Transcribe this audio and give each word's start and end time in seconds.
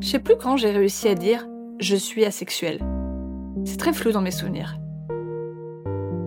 Je 0.00 0.12
sais 0.12 0.18
plus 0.20 0.36
quand 0.36 0.56
j'ai 0.56 0.70
réussi 0.70 1.06
à 1.08 1.14
dire 1.14 1.46
je 1.80 1.94
suis 1.94 2.24
asexuel. 2.24 2.80
C'est 3.66 3.76
très 3.76 3.92
flou 3.92 4.10
dans 4.10 4.22
mes 4.22 4.30
souvenirs. 4.30 4.78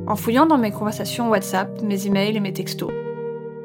En 0.07 0.15
fouillant 0.15 0.45
dans 0.45 0.59
mes 0.59 0.71
conversations 0.71 1.29
WhatsApp, 1.29 1.81
mes 1.81 2.05
emails 2.05 2.37
et 2.37 2.39
mes 2.39 2.53
textos, 2.53 2.91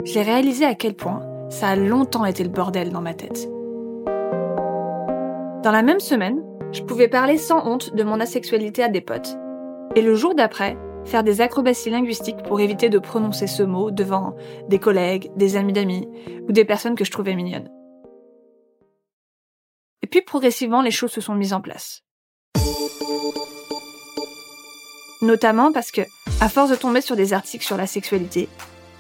j'ai 0.04 0.22
réalisé 0.22 0.64
à 0.64 0.74
quel 0.74 0.94
point 0.94 1.20
ça 1.50 1.68
a 1.68 1.76
longtemps 1.76 2.24
été 2.24 2.42
le 2.44 2.48
bordel 2.48 2.92
dans 2.92 3.02
ma 3.02 3.12
tête. 3.12 3.46
Dans 5.62 5.72
la 5.72 5.82
même 5.82 6.00
semaine, 6.00 6.42
je 6.72 6.82
pouvais 6.82 7.08
parler 7.08 7.36
sans 7.36 7.66
honte 7.66 7.94
de 7.94 8.02
mon 8.02 8.18
asexualité 8.20 8.82
à 8.82 8.88
des 8.88 9.00
potes. 9.00 9.36
Et 9.96 10.02
le 10.02 10.14
jour 10.14 10.34
d'après, 10.34 10.76
faire 11.06 11.24
des 11.24 11.40
acrobaties 11.40 11.88
linguistiques 11.88 12.42
pour 12.42 12.60
éviter 12.60 12.90
de 12.90 12.98
prononcer 12.98 13.46
ce 13.46 13.62
mot 13.62 13.90
devant 13.90 14.36
des 14.68 14.78
collègues, 14.78 15.30
des 15.36 15.56
amis 15.56 15.72
d'amis 15.72 16.06
ou 16.46 16.52
des 16.52 16.66
personnes 16.66 16.96
que 16.96 17.04
je 17.06 17.10
trouvais 17.10 17.34
mignonnes. 17.34 17.70
Et 20.02 20.06
puis 20.06 20.20
progressivement, 20.20 20.82
les 20.82 20.90
choses 20.90 21.12
se 21.12 21.22
sont 21.22 21.34
mises 21.34 21.54
en 21.54 21.62
place. 21.62 22.02
Notamment 25.22 25.72
parce 25.72 25.90
que, 25.90 26.02
à 26.42 26.50
force 26.50 26.68
de 26.68 26.76
tomber 26.76 27.00
sur 27.00 27.16
des 27.16 27.32
articles 27.32 27.64
sur 27.64 27.78
la 27.78 27.86
sexualité, 27.86 28.50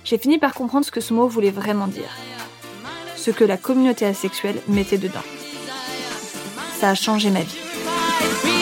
j'ai 0.02 0.16
fini 0.16 0.38
par 0.38 0.54
comprendre 0.54 0.86
ce 0.86 0.90
que 0.90 1.02
ce 1.02 1.12
mot 1.12 1.28
voulait 1.28 1.50
vraiment 1.50 1.88
dire. 1.88 2.16
Ce 3.16 3.30
que 3.30 3.44
la 3.44 3.58
communauté 3.58 4.06
asexuelle 4.06 4.62
mettait 4.66 4.96
dedans. 4.96 5.20
Ça 6.80 6.88
a 6.88 6.94
changé 6.94 7.28
ma 7.28 7.40
vie. 7.40 8.55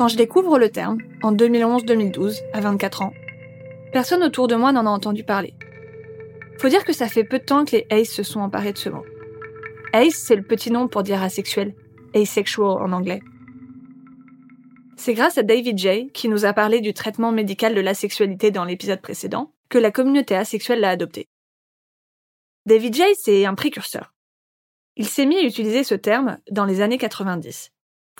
Quand 0.00 0.08
je 0.08 0.16
découvre 0.16 0.58
le 0.58 0.70
terme, 0.70 0.96
en 1.22 1.34
2011-2012, 1.34 2.40
à 2.54 2.60
24 2.62 3.02
ans, 3.02 3.12
personne 3.92 4.22
autour 4.22 4.48
de 4.48 4.54
moi 4.54 4.72
n'en 4.72 4.86
a 4.86 4.88
entendu 4.88 5.24
parler. 5.24 5.52
Faut 6.58 6.70
dire 6.70 6.86
que 6.86 6.94
ça 6.94 7.06
fait 7.06 7.22
peu 7.22 7.38
de 7.38 7.44
temps 7.44 7.66
que 7.66 7.76
les 7.76 7.86
ace 7.90 8.08
se 8.08 8.22
sont 8.22 8.40
emparés 8.40 8.72
de 8.72 8.78
ce 8.78 8.88
mot. 8.88 9.04
Ace, 9.92 10.14
c'est 10.14 10.36
le 10.36 10.42
petit 10.42 10.70
nom 10.70 10.88
pour 10.88 11.02
dire 11.02 11.22
asexuel, 11.22 11.74
asexual 12.14 12.82
en 12.82 12.92
anglais. 12.92 13.20
C'est 14.96 15.12
grâce 15.12 15.36
à 15.36 15.42
David 15.42 15.76
J, 15.76 16.10
qui 16.14 16.30
nous 16.30 16.46
a 16.46 16.54
parlé 16.54 16.80
du 16.80 16.94
traitement 16.94 17.30
médical 17.30 17.74
de 17.74 17.82
l'asexualité 17.82 18.50
dans 18.50 18.64
l'épisode 18.64 19.02
précédent, 19.02 19.52
que 19.68 19.76
la 19.76 19.90
communauté 19.90 20.34
asexuelle 20.34 20.80
l'a 20.80 20.88
adopté. 20.88 21.28
David 22.64 22.94
J, 22.94 23.02
c'est 23.18 23.44
un 23.44 23.54
précurseur. 23.54 24.14
Il 24.96 25.06
s'est 25.06 25.26
mis 25.26 25.36
à 25.36 25.44
utiliser 25.44 25.84
ce 25.84 25.94
terme 25.94 26.38
dans 26.50 26.64
les 26.64 26.80
années 26.80 26.96
90, 26.96 27.70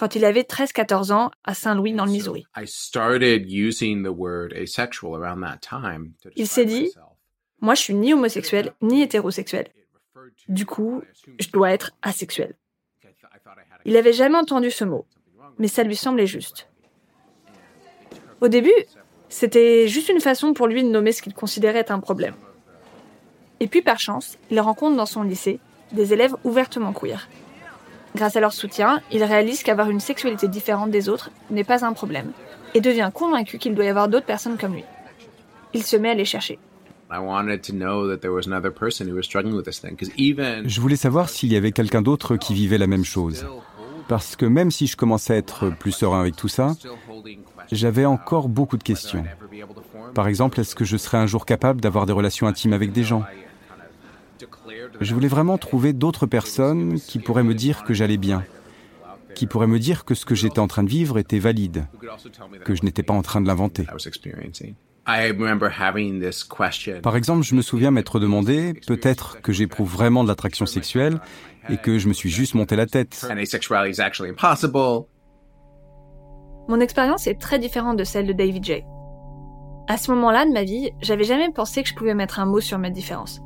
quand 0.01 0.15
il 0.15 0.25
avait 0.25 0.45
13-14 0.45 1.13
ans 1.13 1.31
à 1.45 1.53
Saint-Louis 1.53 1.93
dans 1.93 2.07
le 2.07 2.11
Missouri. 2.11 2.47
Il 6.37 6.47
s'est 6.47 6.65
dit. 6.65 6.91
Moi, 7.61 7.75
je 7.75 7.83
suis 7.83 7.95
ni 7.95 8.15
homosexuel, 8.15 8.73
ni 8.81 9.03
hétérosexuel. 9.03 9.69
Du 10.49 10.65
coup, 10.65 11.03
je 11.39 11.51
dois 11.51 11.73
être 11.73 11.93
asexuel. 12.01 12.55
Il 13.85 13.95
avait 13.99 14.15
jamais 14.15 14.39
entendu 14.39 14.71
ce 14.71 14.85
mot, 14.85 15.05
mais 15.59 15.69
ça 15.69 15.83
lui 15.83 15.97
semblait 15.97 16.27
juste. 16.27 16.71
Au 18.41 18.49
début, 18.49 18.73
c'était 19.29 19.87
juste 19.87 20.09
une 20.09 20.21
façon 20.21 20.55
pour 20.55 20.67
lui 20.67 20.83
de 20.83 20.89
nommer 20.89 21.13
ce 21.13 21.21
qu'il 21.21 21.35
considérait 21.35 21.81
être 21.81 21.91
un 21.91 22.01
problème. 22.01 22.37
Et 23.61 23.67
puis, 23.67 23.83
par 23.83 24.01
chance, 24.01 24.39
il 24.51 24.59
rencontre 24.61 24.97
dans 24.97 25.05
son 25.05 25.25
lycée 25.25 25.61
des 25.93 26.15
élèves 26.15 26.35
ouvertement 26.45 26.95
queer. 26.95 27.29
Grâce 28.17 28.37
à 28.37 28.41
leur 28.41 28.53
soutien, 28.53 29.01
il 29.13 29.23
réalise 29.23 29.63
qu'avoir 29.63 29.91
une 29.91 30.01
sexualité 30.01 30.49
différente 30.49 30.91
des 30.91 31.09
autres 31.09 31.31
n'est 31.51 31.65
pas 31.65 31.85
un 31.85 31.93
problème 31.93 32.33
et 32.75 32.81
devient 32.81 33.11
convaincu 33.13 33.59
qu'il 33.59 33.75
doit 33.75 33.85
y 33.85 33.89
avoir 33.89 34.09
d'autres 34.09 34.27
personnes 34.27 34.57
comme 34.59 34.75
lui. 34.75 34.85
Il 35.75 35.83
se 35.85 35.97
met 35.97 36.11
à 36.11 36.15
les 36.15 36.25
chercher. 36.25 36.59
I 37.13 37.19
wanted 37.19 37.63
to 37.63 37.73
know 37.73 38.09
that 38.09 38.19
there 38.19 38.33
was 38.33 38.47
another 38.47 38.73
person 38.73 39.09
who 39.09 39.17
was 39.17 39.25
struggling 39.25 39.57
with 39.57 39.65
this 39.65 39.81
thing 39.81 39.91
because 39.91 40.13
even 40.17 40.69
Je 40.69 40.81
voulais 40.81 40.97
savoir 40.97 41.29
s'il 41.29 41.53
y 41.53 41.57
avait 41.57 41.73
quelqu'un 41.73 42.03
d'autre 42.03 42.37
qui 42.37 42.55
vivait 42.55 42.79
la 42.79 42.87
même 42.87 43.05
chose. 43.05 43.47
Parce 44.07 44.37
que 44.37 44.47
même 44.47 44.71
si 44.71 44.87
je 44.87 44.97
commençais 44.97 45.35
à 45.35 45.37
être 45.37 45.71
plus 45.71 45.93
serein 45.93 46.21
avec 46.21 46.37
tout 46.37 46.49
ça, 46.49 46.75
j'avais 47.71 48.07
encore 48.07 48.49
beaucoup 48.49 48.77
de 48.77 48.83
questions. 48.83 49.25
Par 50.15 50.27
exemple, 50.27 50.61
est-ce 50.61 50.75
que 50.75 50.85
je 50.85 50.97
serais 50.97 51.19
un 51.19 51.27
jour 51.27 51.47
capable 51.47 51.81
d'avoir 51.81 52.07
des 52.07 52.13
relations 52.13 52.47
intimes 52.47 52.73
avec 52.73 52.93
des 52.93 53.05
gens? 53.05 53.23
Je 55.01 55.15
voulais 55.15 55.29
vraiment 55.29 55.59
trouver 55.59 55.93
d'autres 55.93 56.27
personnes 56.27 57.01
qui 57.01 57.19
pourraient 57.19 57.45
me 57.45 57.55
dire 57.55 57.85
que 57.85 57.95
j'allais 57.95 58.17
bien, 58.17 58.45
qui 59.35 59.47
pourraient 59.47 59.67
me 59.67 59.79
dire 59.79 60.05
que 60.05 60.15
ce 60.15 60.25
que 60.25 60.35
j'étais 60.35 60.59
en 60.59 60.69
train 60.69 60.83
de 60.83 60.89
vivre 60.89 61.19
était 61.19 61.39
valide, 61.39 61.87
que 62.65 62.75
je 62.75 62.83
n'étais 62.85 63.03
pas 63.03 63.15
en 63.15 63.23
train 63.23 63.41
de 63.41 63.47
l'inventer. 63.47 63.87
Par 67.03 67.17
exemple, 67.17 67.43
je 67.43 67.55
me 67.55 67.63
souviens 67.63 67.91
m'être 67.91 68.21
demandé, 68.21 68.75
peut-être 68.87 69.41
que 69.41 69.53
j'éprouve 69.53 69.91
vraiment 69.91 70.23
de 70.23 70.29
l'attraction 70.29 70.67
sexuelle 70.67 71.21
et 71.69 71.77
que 71.77 71.99
je 71.99 72.09
me 72.09 72.13
suis 72.13 72.31
juste 72.31 72.55
monté 72.55 72.77
la 72.77 72.87
tête. 72.87 73.27
Mon 76.69 76.81
expérience 76.81 77.27
est 77.27 77.41
très 77.41 77.59
différente 77.59 77.97
de 77.97 78.05
celle 78.05 78.27
de 78.27 78.33
David 78.33 78.65
J. 78.65 78.85
À 79.89 79.97
ce 79.97 80.13
moment-là 80.13 80.45
de 80.45 80.53
ma 80.53 80.63
vie, 80.63 80.91
j'avais 81.01 81.25
jamais 81.25 81.51
pensé 81.51 81.83
que 81.83 81.89
je 81.89 81.95
pouvais 81.95 82.15
mettre 82.15 82.39
un 82.39 82.47
mot 82.47 82.61
sur 82.61 82.79
ma 82.79 82.91
différence. 82.91 83.41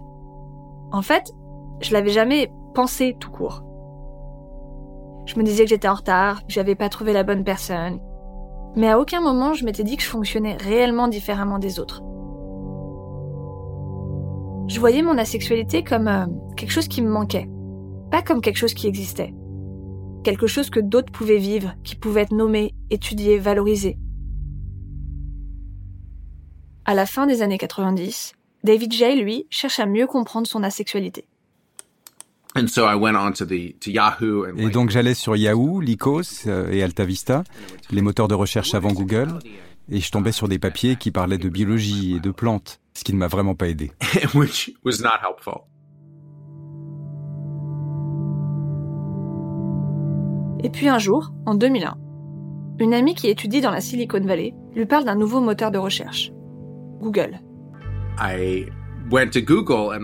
En 0.93 1.03
fait, 1.03 1.33
je 1.81 1.93
l'avais 1.93 2.11
jamais 2.11 2.51
pensé 2.75 3.17
tout 3.19 3.31
court. 3.31 3.63
Je 5.27 5.37
me 5.37 5.43
disais 5.43 5.65
que 5.65 5.71
j'étais 5.71 5.89
en 5.89 5.95
retard, 5.95 6.47
que 6.47 6.53
j'avais 6.53 6.75
pas 6.75 6.89
trouvé 6.89 7.13
la 7.13 7.23
bonne 7.23 7.45
personne. 7.45 8.01
Mais 8.77 8.89
à 8.89 8.99
aucun 8.99 9.21
moment 9.21 9.55
je 9.55 9.65
m'étais 9.65 9.85
dit 9.85 9.97
que 9.97 10.03
je 10.03 10.09
fonctionnais 10.09 10.57
réellement 10.57 11.09
différemment 11.09 11.59
des 11.59 11.79
autres. 11.79 12.03
Je 14.67 14.81
voyais 14.81 15.03
mon 15.03 15.19
asexualité 15.19 15.85
comme 15.85 16.09
euh, 16.09 16.27
quelque 16.57 16.73
chose 16.73 16.89
qui 16.89 17.03
me 17.03 17.11
manquait, 17.11 17.49
pas 18.11 18.23
comme 18.23 18.41
quelque 18.41 18.57
chose 18.57 18.75
qui 18.75 18.87
existait 18.87 19.35
quelque 20.25 20.49
chose 20.49 20.71
que 20.71 20.81
d'autres 20.81 21.13
pouvaient 21.13 21.39
vivre, 21.39 21.75
qui 21.85 21.95
pouvait 21.95 22.23
être 22.23 22.35
nommé, 22.35 22.75
étudié, 22.91 23.39
valorisé. 23.39 23.97
À 26.85 26.95
la 26.95 27.07
fin 27.07 27.27
des 27.27 27.43
années 27.43 27.59
90, 27.59 28.33
David 28.65 28.93
J, 28.95 29.23
lui, 29.23 29.47
cherche 29.51 29.79
à 29.79 29.85
mieux 29.85 30.07
comprendre 30.07 30.47
son 30.47 30.63
asexualité. 30.63 31.27
And 32.57 32.67
so 32.67 32.89
I 32.89 32.95
went 32.95 33.15
on 33.15 33.33
to 33.33 33.45
the 33.45 33.79
to 33.81 33.91
Yahoo 33.91 34.47
and 34.47 34.57
Et 34.57 34.71
donc 34.71 34.89
j'allais 34.89 35.13
sur 35.13 35.37
Yahoo, 35.37 35.81
Lycos 35.81 36.47
euh, 36.47 36.71
et 36.71 36.83
AltaVista, 36.83 37.45
les 37.91 38.01
moteurs 38.01 38.29
de 38.29 38.35
recherche 38.35 38.75
avant 38.75 38.93
Google, 38.93 39.39
et 39.91 40.01
je 40.01 40.11
tombais 40.11 40.33
sur 40.33 40.49
des 40.49 40.59
papiers 40.59 40.97
qui 40.97 41.11
parlaient 41.11 41.37
de 41.37 41.49
biologie 41.51 42.15
et 42.15 42.21
de 42.21 42.31
plantes, 42.31 42.81
ce 42.95 43.05
qui 43.05 43.13
ne 43.13 43.19
m'a 43.19 43.27
vraiment 43.27 43.55
pas 43.55 43.69
aidé. 43.69 43.93
which 44.35 44.73
was 44.85 45.03
not 45.03 45.19
helpful. 45.23 45.65
Et 50.63 50.71
puis 50.71 50.89
un 50.89 50.99
jour, 50.99 51.35
en 51.45 51.55
2001, 51.55 51.99
une 52.79 52.95
amie 52.95 53.15
qui 53.15 53.29
étudie 53.29 53.61
dans 53.61 53.73
la 53.73 53.83
Silicon 53.83 54.25
Valley 54.25 54.55
lui 54.75 54.87
parle 54.87 55.05
d'un 55.05 55.17
nouveau 55.17 55.41
moteur 55.41 55.71
de 55.71 55.77
recherche, 55.77 56.33
Google. 57.01 57.41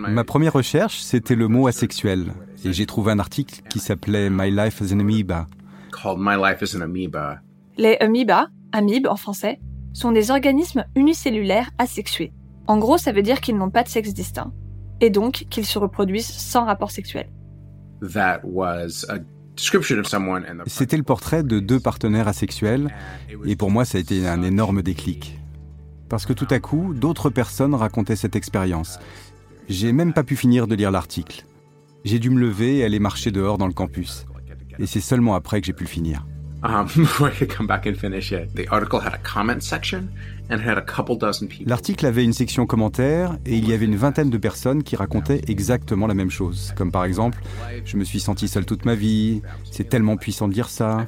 Ma 0.09 0.23
première 0.23 0.53
recherche, 0.53 0.99
c'était 1.01 1.35
le 1.35 1.47
mot 1.47 1.67
asexuel, 1.67 2.33
et 2.65 2.73
j'ai 2.73 2.85
trouvé 2.85 3.11
un 3.11 3.19
article 3.19 3.61
qui 3.69 3.79
s'appelait 3.79 4.29
My 4.29 4.51
Life 4.51 4.81
as 4.81 4.93
an 4.93 4.99
Amoeba. 4.99 5.47
called 5.91 6.19
My 6.19 6.35
Life 6.35 6.61
as 6.61 6.75
an 6.75 6.81
Amoeba. 6.81 7.39
Les 7.77 7.97
amoeba, 7.99 8.47
amibes 8.71 9.07
en 9.07 9.15
français, 9.15 9.59
sont 9.93 10.11
des 10.11 10.31
organismes 10.31 10.85
unicellulaires 10.95 11.69
asexués. 11.77 12.31
En 12.67 12.77
gros, 12.77 12.97
ça 12.97 13.11
veut 13.11 13.21
dire 13.21 13.41
qu'ils 13.41 13.57
n'ont 13.57 13.69
pas 13.69 13.83
de 13.83 13.89
sexe 13.89 14.13
distinct, 14.13 14.51
et 14.99 15.09
donc 15.09 15.45
qu'ils 15.49 15.65
se 15.65 15.79
reproduisent 15.79 16.31
sans 16.31 16.65
rapport 16.65 16.91
sexuel. 16.91 17.29
C'était 20.67 20.97
le 20.97 21.03
portrait 21.03 21.43
de 21.43 21.59
deux 21.59 21.79
partenaires 21.79 22.27
asexuels, 22.27 22.93
et 23.45 23.55
pour 23.55 23.71
moi, 23.71 23.85
ça 23.85 23.97
a 23.97 24.01
été 24.01 24.27
un 24.27 24.41
énorme 24.43 24.81
déclic. 24.81 25.40
Parce 26.11 26.25
que 26.25 26.33
tout 26.33 26.47
à 26.49 26.59
coup, 26.59 26.93
d'autres 26.93 27.29
personnes 27.29 27.73
racontaient 27.73 28.17
cette 28.17 28.35
expérience. 28.35 28.99
J'ai 29.69 29.93
même 29.93 30.11
pas 30.11 30.25
pu 30.25 30.35
finir 30.35 30.67
de 30.67 30.75
lire 30.75 30.91
l'article. 30.91 31.45
J'ai 32.03 32.19
dû 32.19 32.29
me 32.29 32.37
lever 32.37 32.79
et 32.79 32.83
aller 32.83 32.99
marcher 32.99 33.31
dehors 33.31 33.57
dans 33.57 33.65
le 33.65 33.71
campus. 33.71 34.25
Et 34.77 34.87
c'est 34.87 34.99
seulement 34.99 35.35
après 35.35 35.61
que 35.61 35.67
j'ai 35.67 35.71
pu 35.71 35.85
le 35.85 35.89
finir. 35.89 36.25
L'article 41.65 42.05
avait 42.05 42.25
une 42.25 42.33
section 42.33 42.65
commentaires 42.65 43.37
et 43.45 43.55
il 43.55 43.69
y 43.69 43.73
avait 43.73 43.85
une 43.85 43.95
vingtaine 43.95 44.29
de 44.29 44.37
personnes 44.37 44.83
qui 44.83 44.97
racontaient 44.97 45.39
exactement 45.47 46.07
la 46.07 46.13
même 46.13 46.29
chose. 46.29 46.73
Comme 46.75 46.91
par 46.91 47.05
exemple, 47.05 47.41
je 47.85 47.95
me 47.95 48.03
suis 48.03 48.19
senti 48.19 48.49
seul 48.49 48.65
toute 48.65 48.83
ma 48.83 48.95
vie, 48.95 49.41
c'est 49.71 49.87
tellement 49.87 50.17
puissant 50.17 50.49
de 50.49 50.53
dire 50.53 50.67
ça. 50.67 51.07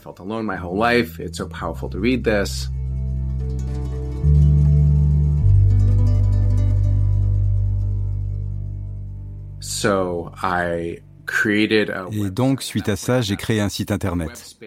Et 12.11 12.29
donc, 12.29 12.61
suite 12.61 12.89
à 12.89 12.95
ça, 12.95 13.21
j'ai 13.21 13.35
créé 13.35 13.61
un 13.61 13.69
site 13.69 13.91
Internet. 13.91 14.57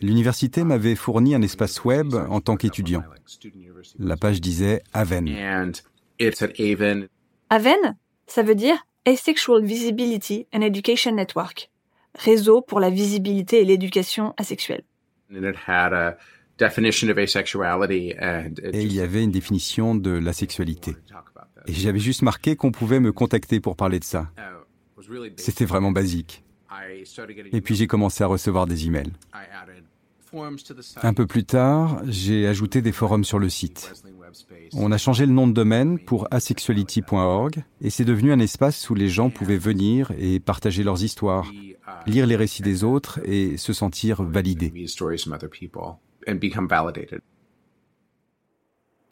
L'université 0.00 0.64
m'avait 0.64 0.94
fourni 0.94 1.34
un 1.34 1.42
espace 1.42 1.84
web 1.84 2.14
en 2.14 2.40
tant 2.40 2.56
qu'étudiant. 2.56 3.02
La 3.98 4.16
page 4.16 4.40
disait 4.40 4.82
Aven. 4.92 5.28
Aven, 7.50 7.96
ça 8.26 8.42
veut 8.42 8.54
dire 8.54 8.76
Asexual 9.06 9.64
Visibility 9.64 10.46
and 10.54 10.62
Education 10.62 11.14
Network, 11.14 11.70
réseau 12.14 12.62
pour 12.62 12.80
la 12.80 12.90
visibilité 12.90 13.60
et 13.60 13.64
l'éducation 13.64 14.34
asexuelle. 14.36 14.82
Et 15.30 15.36
il 18.82 18.92
y 18.92 19.00
avait 19.00 19.22
une 19.22 19.30
définition 19.30 19.94
de 19.94 20.10
l'asexualité. 20.10 20.96
Et 21.66 21.72
j'avais 21.72 21.98
juste 21.98 22.22
marqué 22.22 22.56
qu'on 22.56 22.72
pouvait 22.72 23.00
me 23.00 23.12
contacter 23.12 23.60
pour 23.60 23.76
parler 23.76 23.98
de 23.98 24.04
ça. 24.04 24.30
C'était 25.36 25.64
vraiment 25.64 25.92
basique. 25.92 26.44
Et 27.52 27.60
puis 27.60 27.74
j'ai 27.74 27.86
commencé 27.86 28.22
à 28.24 28.26
recevoir 28.26 28.66
des 28.66 28.86
emails. 28.86 29.12
Un 31.02 31.14
peu 31.14 31.26
plus 31.26 31.44
tard, 31.44 32.02
j'ai 32.06 32.46
ajouté 32.46 32.82
des 32.82 32.92
forums 32.92 33.24
sur 33.24 33.38
le 33.38 33.48
site. 33.48 33.92
On 34.74 34.92
a 34.92 34.98
changé 34.98 35.26
le 35.26 35.32
nom 35.32 35.48
de 35.48 35.52
domaine 35.52 35.98
pour 35.98 36.28
asexuality.org 36.30 37.64
et 37.80 37.90
c'est 37.90 38.04
devenu 38.04 38.32
un 38.32 38.38
espace 38.38 38.88
où 38.90 38.94
les 38.94 39.08
gens 39.08 39.30
pouvaient 39.30 39.58
venir 39.58 40.12
et 40.16 40.38
partager 40.38 40.84
leurs 40.84 41.02
histoires, 41.02 41.50
lire 42.06 42.26
les 42.26 42.36
récits 42.36 42.62
des 42.62 42.84
autres 42.84 43.20
et 43.24 43.56
se 43.56 43.72
sentir 43.72 44.22
validés. 44.22 44.72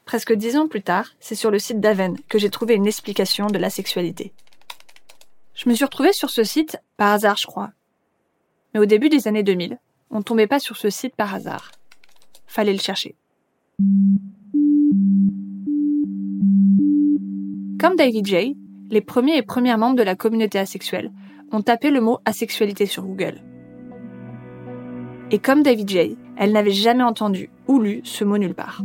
Presque 0.08 0.32
dix 0.32 0.56
ans 0.56 0.68
plus 0.68 0.80
tard, 0.80 1.10
c'est 1.20 1.34
sur 1.34 1.50
le 1.50 1.58
site 1.58 1.80
d'Aven 1.80 2.16
que 2.30 2.38
j'ai 2.38 2.48
trouvé 2.48 2.72
une 2.72 2.86
explication 2.86 3.48
de 3.48 3.58
la 3.58 3.68
sexualité. 3.68 4.32
Je 5.54 5.68
me 5.68 5.74
suis 5.74 5.84
retrouvée 5.84 6.14
sur 6.14 6.30
ce 6.30 6.44
site 6.44 6.78
par 6.96 7.12
hasard, 7.12 7.36
je 7.36 7.46
crois. 7.46 7.72
Mais 8.72 8.80
au 8.80 8.86
début 8.86 9.10
des 9.10 9.28
années 9.28 9.42
2000, 9.42 9.78
on 10.08 10.16
ne 10.20 10.22
tombait 10.22 10.46
pas 10.46 10.60
sur 10.60 10.78
ce 10.78 10.88
site 10.88 11.14
par 11.14 11.34
hasard. 11.34 11.72
Fallait 12.46 12.72
le 12.72 12.78
chercher. 12.78 13.16
Comme 17.78 17.96
David 17.98 18.26
J., 18.26 18.56
les 18.88 19.02
premiers 19.02 19.36
et 19.36 19.42
premières 19.42 19.76
membres 19.76 19.96
de 19.96 20.02
la 20.02 20.16
communauté 20.16 20.58
asexuelle 20.58 21.12
ont 21.52 21.60
tapé 21.60 21.90
le 21.90 22.00
mot 22.00 22.16
asexualité 22.24 22.86
sur 22.86 23.02
Google. 23.02 23.42
Et 25.30 25.38
comme 25.38 25.62
David 25.62 25.90
J., 25.90 26.16
elles 26.38 26.52
n'avaient 26.52 26.70
jamais 26.70 27.04
entendu 27.04 27.50
ou 27.66 27.78
lu 27.78 28.00
ce 28.04 28.24
mot 28.24 28.38
nulle 28.38 28.54
part. 28.54 28.82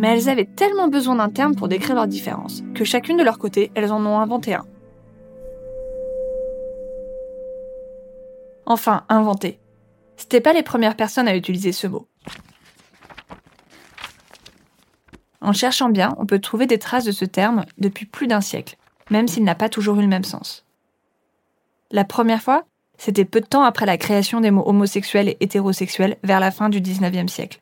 Mais 0.00 0.08
elles 0.08 0.30
avaient 0.30 0.46
tellement 0.46 0.88
besoin 0.88 1.16
d'un 1.16 1.28
terme 1.28 1.54
pour 1.54 1.68
décrire 1.68 1.94
leurs 1.94 2.06
différences 2.06 2.62
que 2.74 2.84
chacune 2.84 3.18
de 3.18 3.22
leur 3.22 3.38
côté, 3.38 3.70
elles 3.74 3.92
en 3.92 4.04
ont 4.06 4.18
inventé 4.18 4.54
un. 4.54 4.64
Enfin, 8.64 9.04
inventé. 9.10 9.60
C'était 10.16 10.40
pas 10.40 10.54
les 10.54 10.62
premières 10.62 10.96
personnes 10.96 11.28
à 11.28 11.36
utiliser 11.36 11.72
ce 11.72 11.86
mot. 11.86 12.08
En 15.42 15.52
cherchant 15.52 15.90
bien, 15.90 16.14
on 16.18 16.24
peut 16.24 16.38
trouver 16.38 16.66
des 16.66 16.78
traces 16.78 17.04
de 17.04 17.12
ce 17.12 17.26
terme 17.26 17.66
depuis 17.76 18.06
plus 18.06 18.26
d'un 18.26 18.40
siècle, 18.40 18.78
même 19.10 19.28
s'il 19.28 19.44
n'a 19.44 19.54
pas 19.54 19.68
toujours 19.68 19.98
eu 19.98 20.02
le 20.02 20.08
même 20.08 20.24
sens. 20.24 20.64
La 21.90 22.04
première 22.04 22.40
fois, 22.40 22.64
c'était 22.96 23.26
peu 23.26 23.42
de 23.42 23.46
temps 23.46 23.64
après 23.64 23.84
la 23.84 23.98
création 23.98 24.40
des 24.40 24.50
mots 24.50 24.66
homosexuels 24.66 25.28
et 25.28 25.36
hétérosexuels 25.40 26.16
vers 26.22 26.40
la 26.40 26.50
fin 26.50 26.70
du 26.70 26.80
19e 26.80 27.28
siècle. 27.28 27.60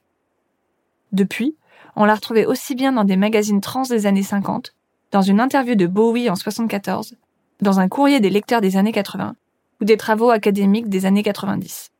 Depuis, 1.11 1.57
on 2.01 2.05
l'a 2.05 2.15
retrouvé 2.15 2.47
aussi 2.47 2.77
bien 2.77 2.93
dans 2.93 3.03
des 3.03 3.17
magazines 3.17 3.61
trans 3.61 3.83
des 3.83 4.07
années 4.07 4.23
50, 4.23 4.73
dans 5.11 5.21
une 5.21 5.41
interview 5.41 5.75
de 5.75 5.89
Bowie 5.89 6.31
en 6.31 6.37
74, 6.37 7.17
dans 7.61 7.81
un 7.81 7.89
courrier 7.89 8.21
des 8.21 8.31
lecteurs 8.31 8.61
des 8.61 8.77
années 8.77 8.93
80, 8.93 9.35
ou 9.81 9.85
des 9.85 9.97
travaux 9.97 10.31
académiques 10.31 10.89
des 10.89 11.07
années 11.07 11.25
90. 11.25 11.91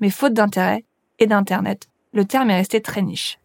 Mais 0.00 0.10
faute 0.10 0.34
d'intérêt 0.34 0.84
et 1.20 1.28
d'Internet, 1.28 1.88
le 2.12 2.24
terme 2.24 2.50
est 2.50 2.56
resté 2.56 2.80
très 2.80 3.02
niche. 3.02 3.38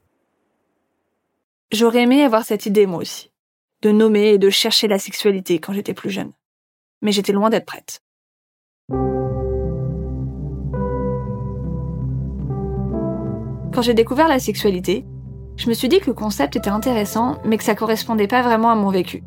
J'aurais 1.72 2.02
aimé 2.02 2.24
avoir 2.24 2.44
cette 2.44 2.66
idée 2.66 2.88
moi 2.88 3.02
aussi, 3.02 3.30
de 3.84 3.92
nommer 3.92 4.30
et 4.30 4.38
de 4.40 4.50
chercher 4.50 4.88
la 4.88 4.98
sexualité 4.98 5.60
quand 5.60 5.74
j'étais 5.74 5.94
plus 5.94 6.10
jeune. 6.10 6.32
Mais 7.04 7.12
j'étais 7.12 7.34
loin 7.34 7.52
d'être 7.52 7.68
prête. 7.68 8.02
Quand 13.78 13.84
j'ai 13.84 13.94
découvert 13.94 14.28
la 14.28 14.40
sexualité, 14.40 15.06
je 15.56 15.70
me 15.70 15.76
suis 15.76 15.88
dit 15.88 16.00
que 16.00 16.08
le 16.08 16.16
concept 16.16 16.56
était 16.56 16.72
intéressant, 16.72 17.38
mais 17.46 17.58
que 17.58 17.64
ça 17.64 17.76
correspondait 17.76 18.26
pas 18.26 18.42
vraiment 18.42 18.72
à 18.72 18.76
mon 18.76 18.90
vécu. 18.90 19.24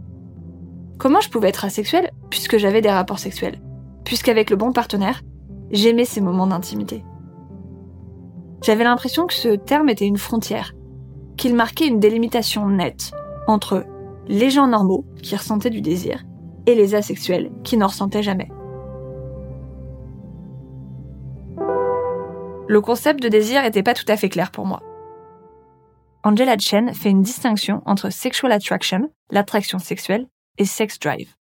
Comment 0.99 1.21
je 1.21 1.31
pouvais 1.31 1.51
être 1.51 1.65
asexuelle 1.65 2.11
puisque 2.31 2.59
j'avais 2.59 2.81
des 2.81 2.91
rapports 2.91 3.21
sexuels? 3.21 3.61
Puisqu'avec 4.03 4.51
le 4.51 4.57
bon 4.57 4.73
partenaire, 4.73 5.23
j'aimais 5.71 6.05
ces 6.05 6.21
moments 6.21 6.49
d'intimité. 6.49 7.05
J'avais 8.65 8.83
l'impression 8.83 9.29
que 9.29 9.35
ce 9.35 9.51
terme 9.51 9.89
était 9.89 10.09
une 10.09 10.19
frontière, 10.19 10.75
qu'il 11.37 11.55
marquait 11.55 11.87
une 11.87 12.01
délimitation 12.01 12.69
nette 12.69 13.13
entre 13.47 13.87
les 14.27 14.51
gens 14.51 14.67
normaux 14.67 15.05
qui 15.23 15.37
ressentaient 15.37 15.71
du 15.71 15.81
désir 15.81 16.25
et 16.67 16.75
les 16.75 16.97
asexuels 16.97 17.53
qui 17.63 17.77
n'en 17.77 17.87
ressentaient 17.87 18.25
jamais. 18.25 18.51
Le 22.71 22.81
concept 22.81 23.21
de 23.21 23.29
désir 23.29 23.63
n'était 23.63 23.83
pas 23.83 23.95
tout 23.95 24.05
à 24.07 24.17
fait 24.17 24.29
clair 24.29 24.53
pour 24.53 24.65
moi. 24.65 24.81
Angela 26.23 26.57
Chen 26.57 26.95
fait 26.95 27.11
une 27.11 27.21
distinction 27.21 27.83
entre 27.85 28.11
sexual 28.11 28.53
attraction, 28.53 29.13
l'attraction 29.33 29.81
sexuelle, 29.81 30.29
et 30.57 30.65
sex 30.65 31.01
drive. 31.01 31.35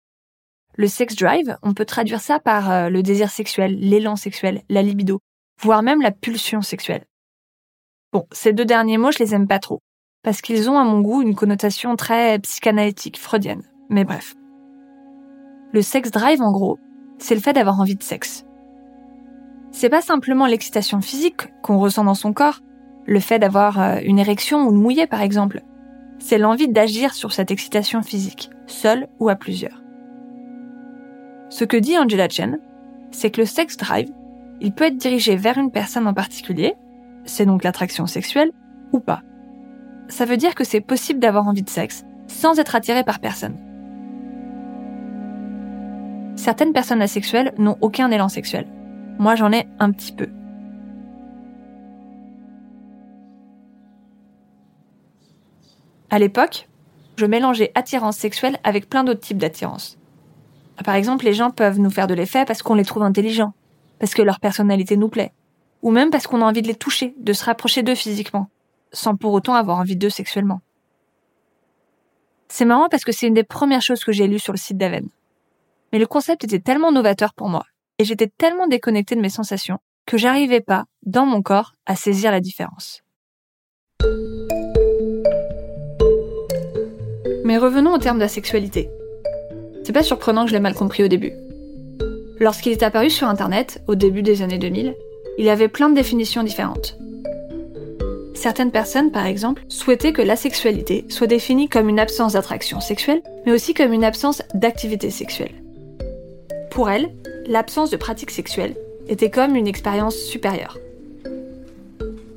Le 0.77 0.87
sex 0.87 1.17
drive, 1.17 1.57
on 1.63 1.73
peut 1.73 1.83
traduire 1.83 2.21
ça 2.21 2.39
par 2.39 2.71
euh, 2.71 2.87
le 2.87 3.03
désir 3.03 3.29
sexuel, 3.29 3.77
l'élan 3.77 4.15
sexuel, 4.15 4.61
la 4.69 4.81
libido, 4.81 5.19
voire 5.61 5.83
même 5.83 6.01
la 6.01 6.11
pulsion 6.11 6.61
sexuelle. 6.61 7.03
Bon, 8.13 8.25
ces 8.31 8.53
deux 8.53 8.63
derniers 8.63 8.97
mots, 8.97 9.11
je 9.11 9.19
les 9.19 9.35
aime 9.35 9.49
pas 9.49 9.59
trop, 9.59 9.81
parce 10.23 10.39
qu'ils 10.39 10.69
ont 10.69 10.79
à 10.79 10.85
mon 10.85 11.01
goût 11.01 11.21
une 11.21 11.35
connotation 11.35 11.97
très 11.97 12.39
psychanalytique, 12.39 13.19
freudienne. 13.19 13.63
Mais 13.89 14.05
bref. 14.05 14.33
Le 15.73 15.81
sex 15.81 16.09
drive, 16.09 16.41
en 16.41 16.53
gros, 16.53 16.79
c'est 17.17 17.35
le 17.35 17.41
fait 17.41 17.51
d'avoir 17.51 17.81
envie 17.81 17.97
de 17.97 18.03
sexe. 18.03 18.46
C'est 19.71 19.89
pas 19.89 20.01
simplement 20.01 20.47
l'excitation 20.47 21.01
physique 21.01 21.53
qu'on 21.61 21.77
ressent 21.77 22.03
dans 22.03 22.15
son 22.15 22.33
corps, 22.33 22.61
le 23.05 23.19
fait 23.19 23.39
d'avoir 23.39 23.79
euh, 23.79 23.99
une 24.03 24.19
érection 24.19 24.67
ou 24.67 24.71
de 24.71 24.77
mouiller 24.77 25.07
par 25.07 25.21
exemple 25.21 25.61
c'est 26.19 26.37
l'envie 26.37 26.67
d'agir 26.67 27.13
sur 27.13 27.31
cette 27.31 27.51
excitation 27.51 28.01
physique, 28.01 28.49
seule 28.65 29.07
ou 29.19 29.29
à 29.29 29.35
plusieurs. 29.35 29.81
Ce 31.49 31.63
que 31.63 31.77
dit 31.77 31.97
Angela 31.97 32.27
Chen, 32.27 32.59
c'est 33.11 33.31
que 33.31 33.41
le 33.41 33.45
sex 33.45 33.77
drive, 33.77 34.09
il 34.59 34.73
peut 34.73 34.85
être 34.85 34.97
dirigé 34.97 35.35
vers 35.35 35.57
une 35.57 35.71
personne 35.71 36.07
en 36.07 36.13
particulier, 36.13 36.75
c'est 37.25 37.45
donc 37.45 37.63
l'attraction 37.63 38.07
sexuelle, 38.07 38.51
ou 38.91 38.99
pas. 38.99 39.21
Ça 40.09 40.25
veut 40.25 40.37
dire 40.37 40.55
que 40.55 40.63
c'est 40.63 40.81
possible 40.81 41.19
d'avoir 41.19 41.47
envie 41.47 41.63
de 41.63 41.69
sexe 41.69 42.05
sans 42.27 42.59
être 42.59 42.75
attiré 42.75 43.03
par 43.03 43.19
personne. 43.19 43.57
Certaines 46.35 46.73
personnes 46.73 47.01
asexuelles 47.01 47.53
n'ont 47.57 47.77
aucun 47.81 48.11
élan 48.11 48.29
sexuel. 48.29 48.67
Moi 49.19 49.35
j'en 49.35 49.51
ai 49.51 49.67
un 49.79 49.91
petit 49.91 50.11
peu. 50.11 50.27
À 56.09 56.19
l'époque, 56.19 56.69
je 57.17 57.25
mélangeais 57.25 57.71
attirance 57.75 58.17
sexuelle 58.17 58.59
avec 58.63 58.89
plein 58.89 59.03
d'autres 59.03 59.19
types 59.19 59.37
d'attirance. 59.37 59.97
Par 60.85 60.95
exemple, 60.95 61.25
les 61.25 61.33
gens 61.33 61.51
peuvent 61.51 61.79
nous 61.79 61.89
faire 61.89 62.07
de 62.07 62.13
l'effet 62.13 62.45
parce 62.45 62.61
qu'on 62.61 62.75
les 62.75 62.85
trouve 62.85 63.03
intelligents, 63.03 63.53
parce 63.99 64.13
que 64.13 64.21
leur 64.21 64.39
personnalité 64.39 64.95
nous 64.95 65.09
plaît, 65.09 65.33
ou 65.81 65.91
même 65.91 66.11
parce 66.11 66.27
qu'on 66.27 66.41
a 66.41 66.45
envie 66.45 66.61
de 66.61 66.67
les 66.67 66.75
toucher, 66.75 67.13
de 67.17 67.33
se 67.33 67.43
rapprocher 67.43 67.83
d'eux 67.83 67.95
physiquement, 67.95 68.49
sans 68.91 69.15
pour 69.15 69.33
autant 69.33 69.55
avoir 69.55 69.79
envie 69.79 69.97
d'eux 69.97 70.09
sexuellement. 70.09 70.61
C'est 72.47 72.65
marrant 72.65 72.87
parce 72.89 73.03
que 73.03 73.11
c'est 73.11 73.27
une 73.27 73.33
des 73.33 73.43
premières 73.43 73.81
choses 73.81 74.03
que 74.03 74.11
j'ai 74.11 74.27
lues 74.27 74.39
sur 74.39 74.53
le 74.53 74.57
site 74.57 74.77
d'Aven. 74.77 75.09
Mais 75.91 75.99
le 75.99 76.07
concept 76.07 76.43
était 76.43 76.59
tellement 76.59 76.91
novateur 76.91 77.33
pour 77.33 77.49
moi, 77.49 77.65
et 77.99 78.03
j'étais 78.03 78.27
tellement 78.27 78.67
déconnectée 78.67 79.15
de 79.15 79.21
mes 79.21 79.29
sensations, 79.29 79.79
que 80.05 80.17
j'arrivais 80.17 80.61
pas, 80.61 80.85
dans 81.05 81.25
mon 81.25 81.41
corps, 81.41 81.73
à 81.85 81.95
saisir 81.95 82.31
la 82.31 82.39
différence. 82.39 83.03
Mais 87.43 87.57
revenons 87.57 87.93
au 87.93 87.97
terme 87.97 88.17
de 88.17 88.23
la 88.23 88.27
sexualité. 88.27 88.89
C'est 89.83 89.93
pas 89.93 90.03
surprenant 90.03 90.43
que 90.43 90.49
je 90.49 90.53
l'ai 90.53 90.59
mal 90.59 90.75
compris 90.75 91.03
au 91.03 91.07
début. 91.07 91.33
Lorsqu'il 92.39 92.71
est 92.71 92.83
apparu 92.83 93.09
sur 93.09 93.27
Internet, 93.27 93.81
au 93.87 93.95
début 93.95 94.21
des 94.21 94.41
années 94.41 94.59
2000, 94.59 94.95
il 95.37 95.49
avait 95.49 95.67
plein 95.69 95.89
de 95.89 95.95
définitions 95.95 96.43
différentes. 96.43 96.97
Certaines 98.35 98.71
personnes, 98.71 99.11
par 99.11 99.25
exemple, 99.25 99.63
souhaitaient 99.67 100.13
que 100.13 100.21
la 100.21 100.35
sexualité 100.35 101.05
soit 101.09 101.25
définie 101.25 101.69
comme 101.69 101.89
une 101.89 101.99
absence 101.99 102.33
d'attraction 102.33 102.79
sexuelle, 102.79 103.23
mais 103.45 103.51
aussi 103.51 103.73
comme 103.73 103.93
une 103.93 104.03
absence 104.03 104.43
d'activité 104.53 105.09
sexuelle. 105.09 105.55
Pour 106.69 106.89
elles, 106.89 107.09
l'absence 107.47 107.89
de 107.89 107.97
pratique 107.97 108.31
sexuelle 108.31 108.75
était 109.07 109.29
comme 109.29 109.55
une 109.55 109.67
expérience 109.67 110.15
supérieure. 110.15 110.77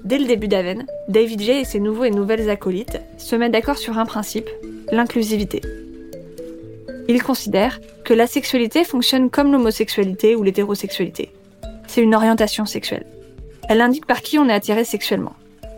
Dès 0.04 0.18
le 0.18 0.26
début 0.26 0.48
d'Aven, 0.48 0.86
David 1.08 1.40
J 1.40 1.50
et 1.50 1.64
ses 1.64 1.80
nouveaux 1.80 2.04
et 2.04 2.10
nouvelles 2.10 2.48
acolytes 2.48 3.00
se 3.18 3.36
mettent 3.36 3.52
d'accord 3.52 3.78
sur 3.78 3.98
un 3.98 4.06
principe, 4.06 4.48
l'inclusivité. 4.92 5.60
Ils 7.08 7.22
considèrent 7.22 7.80
que 8.04 8.14
la 8.14 8.26
sexualité 8.26 8.84
fonctionne 8.84 9.30
comme 9.30 9.52
l'homosexualité 9.52 10.36
ou 10.36 10.42
l'hétérosexualité. 10.42 11.30
C'est 11.88 12.02
une 12.02 12.14
orientation 12.14 12.66
sexuelle. 12.66 13.06
Elle 13.68 13.80
indique 13.80 14.06
par 14.06 14.22
qui 14.22 14.38
on 14.38 14.48
est 14.48 14.52
attiré 14.52 14.84
sexuellement. 14.84 15.34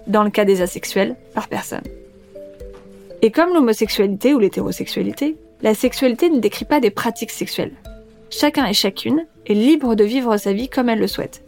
Dans 0.07 0.25
le 0.25 0.31
cas 0.31 0.45
des 0.45 0.61
asexuels, 0.61 1.17
par 1.35 1.49
personne. 1.49 1.85
Et 3.23 3.31
comme 3.31 3.55
l'homosexualité 3.55 4.35
ou 4.35 4.39
l'hétérosexualité, 4.39 5.37
la 5.63 5.75
sexualité 5.75 6.29
ne 6.29 6.41
décrit 6.41 6.65
pas 6.65 6.81
des 6.81 6.91
pratiques 6.91 7.31
sexuelles. 7.31 7.73
Chacun 8.33 8.65
et 8.65 8.73
chacune 8.73 9.27
est 9.47 9.53
libre 9.53 9.95
de 9.95 10.05
vivre 10.05 10.39
sa 10.39 10.55
vie 10.55 10.71
comme 10.71 10.89
elle 10.89 10.99
le 10.99 11.07
souhaite. 11.07 11.45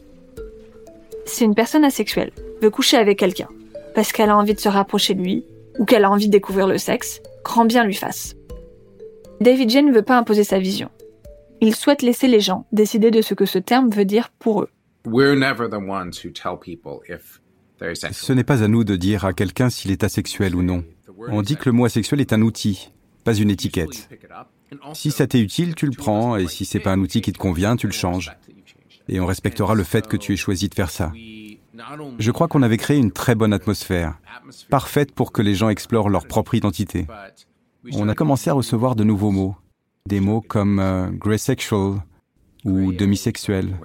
Si 1.25 1.43
une 1.43 1.55
personne 1.55 1.83
asexuelle 1.83 2.31
veut 2.61 2.69
coucher 2.69 2.99
avec 2.99 3.19
quelqu'un, 3.19 3.49
parce 3.95 4.13
qu'elle 4.13 4.29
a 4.29 4.37
envie 4.37 4.53
de 4.53 4.61
se 4.61 4.69
rapprocher 4.69 5.15
de 5.15 5.23
lui, 5.23 5.45
ou 5.79 5.87
qu'elle 5.87 6.05
a 6.05 6.11
envie 6.11 6.27
de 6.27 6.33
découvrir 6.33 6.67
le 6.67 6.77
sexe, 6.77 7.23
grand 7.43 7.65
bien 7.65 7.85
lui 7.85 7.95
fasse. 7.95 8.37
David 9.41 9.71
Jane 9.71 9.87
ne 9.87 9.95
veut 9.95 10.03
pas 10.03 10.19
imposer 10.19 10.45
sa 10.45 10.59
vision. 10.59 10.91
Il 11.63 11.75
souhaite 11.75 12.03
laisser 12.03 12.29
les 12.29 12.41
gens 12.41 12.67
décider 12.71 13.11
de 13.11 13.23
ce 13.23 13.33
que 13.33 13.47
ce 13.47 13.59
terme 13.59 13.89
veut 13.89 14.05
dire 14.05 14.29
pour 14.39 14.61
eux. 14.63 14.69
Ce 17.81 18.33
n'est 18.33 18.45
pas 18.45 18.63
à 18.63 18.69
nous 18.69 18.85
de 18.85 18.97
dire 18.97 19.25
à 19.25 19.33
quelqu'un 19.33 19.71
s'il 19.71 19.91
est 19.91 20.05
asexuel 20.05 20.55
ou 20.55 20.63
non. 20.63 20.85
On 21.29 21.41
dit 21.41 21.57
que 21.57 21.65
le 21.67 21.73
mot 21.73 21.87
asexuel 21.87 22.21
est 22.21 22.35
un 22.35 22.43
outil, 22.43 22.91
pas 23.25 23.35
une 23.35 23.51
étiquette. 23.51 24.11
Si 24.95 25.11
ça 25.11 25.27
t'est 25.27 25.41
utile, 25.41 25.75
tu 25.75 25.87
le 25.87 25.93
prends, 25.93 26.37
et 26.37 26.47
si 26.47 26.65
c'est 26.65 26.81
pas 26.81 26.93
un 26.93 27.01
outil 27.01 27.21
qui 27.21 27.33
te 27.33 27.39
convient, 27.39 27.77
tu 27.77 27.87
le 27.87 27.93
changes. 27.93 28.33
Et 29.09 29.21
on 29.21 29.27
respectera 29.27 29.75
le 29.75 29.85
fait 29.85 30.07
que 30.07 30.17
tu 30.17 30.33
aies 30.33 30.37
choisi 30.37 30.69
de 30.69 30.75
faire 30.75 30.91
ça. 30.91 31.13
Je 32.19 32.31
crois 32.31 32.49
qu'on 32.49 32.63
avait 32.63 32.77
créé 32.77 32.97
une 32.97 33.13
très 33.13 33.35
bonne 33.35 33.53
atmosphère, 33.53 34.19
parfaite 34.71 35.13
pour 35.13 35.33
que 35.33 35.43
les 35.43 35.55
gens 35.55 35.69
explorent 35.69 36.09
leur 36.09 36.27
propre 36.27 36.55
identité. 36.55 37.07
On 37.93 38.09
a 38.09 38.15
commencé 38.15 38.51
à 38.51 38.55
recevoir 38.55 38.95
de 38.95 39.05
nouveaux 39.05 39.31
mots, 39.31 39.57
des 40.07 40.21
mots 40.21 40.41
comme 40.41 40.79
euh, 40.79 41.11
grey 41.11 41.39
sexual 41.39 42.01
ou 42.65 42.93
demisexuel. 42.93 43.77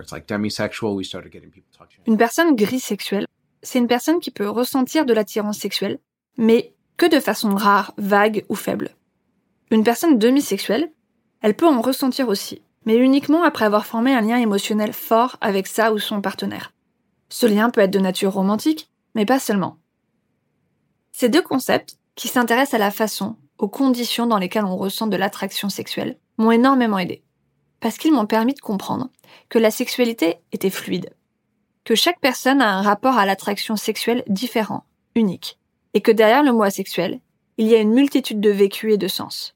Une 2.07 2.17
personne 2.17 2.55
grisexuelle, 2.55 3.27
c'est 3.61 3.79
une 3.79 3.87
personne 3.87 4.19
qui 4.19 4.31
peut 4.31 4.47
ressentir 4.47 5.05
de 5.05 5.13
l'attirance 5.13 5.57
sexuelle, 5.57 5.99
mais 6.37 6.73
que 6.95 7.09
de 7.09 7.19
façon 7.19 7.55
rare, 7.55 7.93
vague 7.97 8.45
ou 8.49 8.55
faible. 8.55 8.91
Une 9.71 9.83
personne 9.83 10.17
demisexuelle, 10.17 10.91
elle 11.41 11.55
peut 11.55 11.67
en 11.67 11.81
ressentir 11.81 12.27
aussi, 12.27 12.61
mais 12.85 12.97
uniquement 12.97 13.43
après 13.43 13.65
avoir 13.65 13.85
formé 13.85 14.13
un 14.13 14.21
lien 14.21 14.37
émotionnel 14.37 14.93
fort 14.93 15.37
avec 15.41 15.67
sa 15.67 15.93
ou 15.93 15.99
son 15.99 16.21
partenaire. 16.21 16.73
Ce 17.29 17.45
lien 17.45 17.69
peut 17.69 17.81
être 17.81 17.91
de 17.91 17.99
nature 17.99 18.33
romantique, 18.33 18.89
mais 19.13 19.25
pas 19.25 19.39
seulement. 19.39 19.77
Ces 21.11 21.29
deux 21.29 21.41
concepts, 21.41 21.97
qui 22.15 22.27
s'intéressent 22.27 22.73
à 22.73 22.83
la 22.83 22.91
façon, 22.91 23.35
aux 23.59 23.67
conditions 23.67 24.25
dans 24.25 24.39
lesquelles 24.39 24.65
on 24.65 24.77
ressent 24.77 25.07
de 25.07 25.17
l'attraction 25.17 25.69
sexuelle, 25.69 26.17
m'ont 26.37 26.51
énormément 26.51 26.97
aidé. 26.97 27.21
Parce 27.79 27.97
qu'ils 27.97 28.13
m'ont 28.13 28.25
permis 28.25 28.55
de 28.55 28.59
comprendre 28.59 29.09
que 29.49 29.59
la 29.59 29.69
sexualité 29.69 30.37
était 30.51 30.69
fluide. 30.69 31.13
Que 31.83 31.95
chaque 31.95 32.19
personne 32.19 32.61
a 32.61 32.73
un 32.73 32.81
rapport 32.81 33.17
à 33.17 33.25
l'attraction 33.25 33.75
sexuelle 33.75 34.23
différent, 34.27 34.85
unique. 35.15 35.59
Et 35.93 36.01
que 36.01 36.11
derrière 36.11 36.43
le 36.43 36.53
mot 36.53 36.63
asexuel, 36.63 37.19
il 37.57 37.67
y 37.67 37.75
a 37.75 37.79
une 37.79 37.93
multitude 37.93 38.39
de 38.39 38.49
vécus 38.49 38.93
et 38.93 38.97
de 38.97 39.07
sens. 39.07 39.55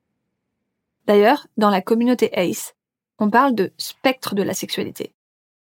D'ailleurs, 1.06 1.48
dans 1.58 1.70
la 1.70 1.82
communauté 1.82 2.30
ACE, 2.38 2.76
on 3.20 3.30
parle 3.30 3.56
de 3.56 3.74
spectre 3.78 4.36
de 4.36 4.44
la 4.44 4.54
sexualité. 4.54 5.14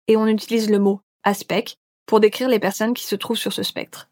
Et 0.08 0.16
on 0.16 0.26
utilise 0.26 0.70
le 0.70 0.78
mot 0.78 1.00
aspect 1.24 1.64
pour 2.06 2.20
décrire 2.20 2.48
les 2.48 2.58
personnes 2.58 2.92
qui 2.92 3.04
se 3.04 3.16
trouvent 3.16 3.38
sur 3.38 3.52
ce 3.52 3.62
spectre. 3.62 4.10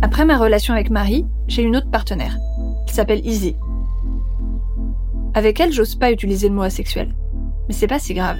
Après 0.00 0.24
ma 0.24 0.38
relation 0.38 0.72
avec 0.72 0.90
Marie, 0.90 1.26
j'ai 1.48 1.62
une 1.62 1.76
autre 1.76 1.90
partenaire, 1.90 2.36
qui 2.86 2.94
s'appelle 2.94 3.26
Izzy. 3.26 3.56
Avec 5.34 5.60
elle, 5.60 5.72
j'ose 5.72 5.94
pas 5.94 6.12
utiliser 6.12 6.48
le 6.48 6.54
mot 6.54 6.62
asexuel. 6.62 7.14
Mais 7.68 7.74
c'est 7.74 7.86
pas 7.86 7.98
si 7.98 8.14
grave. 8.14 8.38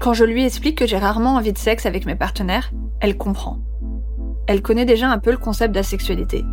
Quand 0.00 0.14
je 0.14 0.24
lui 0.24 0.44
explique 0.44 0.78
que 0.78 0.86
j'ai 0.86 0.98
rarement 0.98 1.36
envie 1.36 1.52
de 1.52 1.58
sexe 1.58 1.86
avec 1.86 2.06
mes 2.06 2.16
partenaires, 2.16 2.72
elle 3.00 3.16
comprend. 3.16 3.58
Elle 4.46 4.62
connaît 4.62 4.84
déjà 4.84 5.08
un 5.10 5.18
peu 5.18 5.30
le 5.30 5.36
concept 5.36 5.74
d'asexualité. 5.74 6.44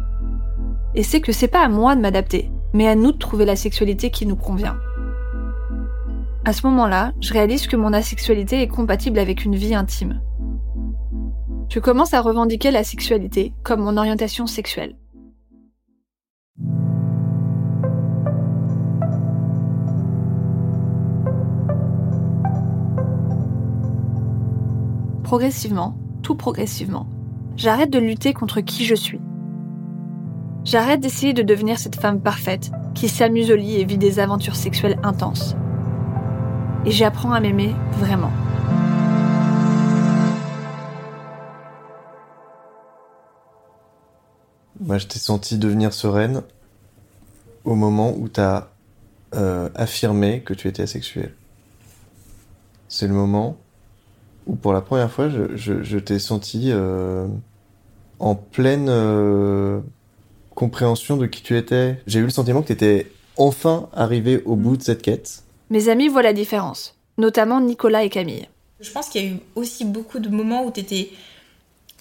Et 0.96 1.04
sait 1.04 1.22
que 1.22 1.32
c'est 1.32 1.48
pas 1.48 1.64
à 1.64 1.70
moi 1.70 1.96
de 1.96 2.02
m'adapter, 2.02 2.52
mais 2.74 2.88
à 2.88 2.96
nous 2.96 3.12
de 3.12 3.18
trouver 3.18 3.46
la 3.46 3.56
sexualité 3.56 4.12
qui 4.12 4.26
nous 4.26 4.36
convient. 4.36 4.78
À 6.46 6.54
ce 6.54 6.66
moment-là, 6.68 7.14
je 7.20 7.34
réalise 7.34 7.68
que 7.68 7.76
mon 7.76 7.94
asexualité 7.94 8.62
est 8.62 8.68
compatible 8.68 9.20
avec 9.20 9.44
une 9.44 9.56
vie 9.56 9.76
intime. 9.76 10.22
Je 11.70 11.80
commence 11.80 12.14
à 12.14 12.22
revendiquer 12.22 12.72
la 12.72 12.84
sexualité 12.84 13.54
comme 13.64 13.82
mon 13.82 13.98
orientation 13.98 14.48
sexuelle. 14.48 14.96
Progressivement, 25.24 25.96
tout 26.24 26.34
progressivement, 26.34 27.06
j'arrête 27.60 27.90
de 27.90 28.00
lutter 28.00 28.34
contre 28.34 28.62
qui 28.62 28.86
je 28.86 28.96
suis 28.96 29.20
J'arrête 30.64 31.02
d'essayer 31.02 31.34
de 31.34 31.42
devenir 31.42 31.78
cette 31.78 31.98
femme 31.98 32.22
parfaite 32.22 32.72
qui 32.96 33.10
s'amuse 33.10 33.52
au 33.52 33.56
lit 33.56 33.76
et 33.76 33.84
vit 33.84 33.98
des 33.98 34.20
aventures 34.20 34.56
sexuelles 34.56 34.98
intenses. 35.04 35.56
Et 36.86 36.92
j'apprends 36.92 37.32
à 37.34 37.40
m'aimer 37.40 37.76
vraiment. 37.94 38.32
Moi, 44.80 44.98
je 44.98 45.08
t'ai 45.08 45.20
senti 45.20 45.58
devenir 45.58 45.94
sereine 45.94 46.44
au 47.66 47.76
moment 47.76 48.14
où 48.16 48.30
tu 48.30 48.40
as 48.40 48.70
euh, 49.36 49.70
affirmé 49.76 50.42
que 50.42 50.54
tu 50.54 50.68
étais 50.68 50.84
asexuel. 50.84 51.34
C'est 52.88 53.08
le 53.08 53.14
moment 53.14 53.58
où, 54.46 54.56
pour 54.56 54.72
la 54.72 54.82
première 54.82 55.12
fois, 55.12 55.30
je, 55.30 55.98
t'ai 55.98 56.20
senti 56.20 56.72
euh, 56.72 57.28
en 58.20 58.36
pleine 58.36 58.88
euh, 58.90 59.80
compréhension 60.56 61.18
de 61.18 61.26
qui 61.26 61.42
tu 61.42 61.58
étais. 61.58 62.02
J'ai 62.06 62.20
eu 62.20 62.24
le 62.24 62.30
sentiment 62.30 62.62
que 62.62 62.68
tu 62.68 62.74
étais 62.74 63.08
enfin 63.38 63.90
arrivé 63.94 64.42
au 64.46 64.56
bout 64.56 64.78
de 64.78 64.84
cette 64.84 65.02
quête. 65.02 65.44
Mes 65.70 65.90
amis 65.90 66.08
voient 66.08 66.22
la 66.22 66.34
différence, 66.34 66.98
notamment 67.18 67.62
Nicolas 67.62 68.04
et 68.04 68.10
Camille. 68.10 68.48
Je 68.80 68.92
pense 68.92 69.10
qu'il 69.10 69.24
y 69.24 69.28
a 69.28 69.32
eu 69.32 69.40
aussi 69.56 69.86
beaucoup 69.86 70.20
de 70.20 70.30
moments 70.30 70.66
où 70.66 70.72
tu 70.72 70.80
étais 70.80 71.12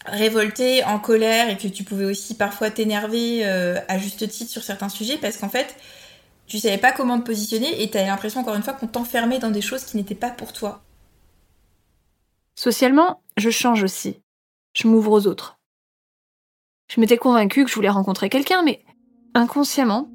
révolté, 0.06 0.84
en 0.84 0.98
colère, 0.98 1.50
et 1.50 1.56
que 1.56 1.68
tu 1.68 1.84
pouvais 1.84 2.04
aussi 2.04 2.34
parfois 2.34 2.70
t'énerver 2.70 3.44
euh, 3.44 3.78
à 3.88 3.98
juste 3.98 4.26
titre 4.28 4.50
sur 4.50 4.62
certains 4.62 4.88
sujets, 4.88 5.18
parce 5.18 5.36
qu'en 5.36 5.48
fait, 5.48 5.76
tu 6.46 6.58
savais 6.58 6.78
pas 6.78 6.92
comment 6.92 7.18
te 7.20 7.26
positionner, 7.26 7.82
et 7.82 7.90
tu 7.90 7.98
avais 7.98 8.06
l'impression, 8.06 8.40
encore 8.40 8.54
une 8.54 8.62
fois, 8.62 8.72
qu'on 8.72 8.86
t'enfermait 8.86 9.38
dans 9.38 9.50
des 9.50 9.60
choses 9.60 9.84
qui 9.84 9.96
n'étaient 9.96 10.14
pas 10.14 10.30
pour 10.30 10.52
toi. 10.52 10.82
Socialement, 12.54 13.22
je 13.36 13.50
change 13.50 13.82
aussi. 13.82 14.20
Je 14.72 14.88
m'ouvre 14.88 15.12
aux 15.12 15.26
autres. 15.26 15.57
Je 16.88 17.00
m'étais 17.00 17.18
convaincue 17.18 17.64
que 17.64 17.70
je 17.70 17.74
voulais 17.74 17.90
rencontrer 17.90 18.30
quelqu'un, 18.30 18.62
mais 18.62 18.80
inconsciemment, 19.34 20.08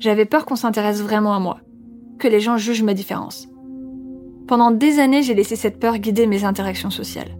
j'avais 0.00 0.24
peur 0.24 0.44
qu'on 0.44 0.56
s'intéresse 0.56 1.00
vraiment 1.00 1.34
à 1.34 1.38
moi, 1.38 1.60
que 2.18 2.26
les 2.26 2.40
gens 2.40 2.56
jugent 2.56 2.82
ma 2.82 2.94
différence. 2.94 3.48
Pendant 4.48 4.72
des 4.72 4.98
années, 4.98 5.22
j'ai 5.22 5.34
laissé 5.34 5.54
cette 5.54 5.78
peur 5.78 5.98
guider 5.98 6.26
mes 6.26 6.42
interactions 6.44 6.90
sociales. 6.90 7.38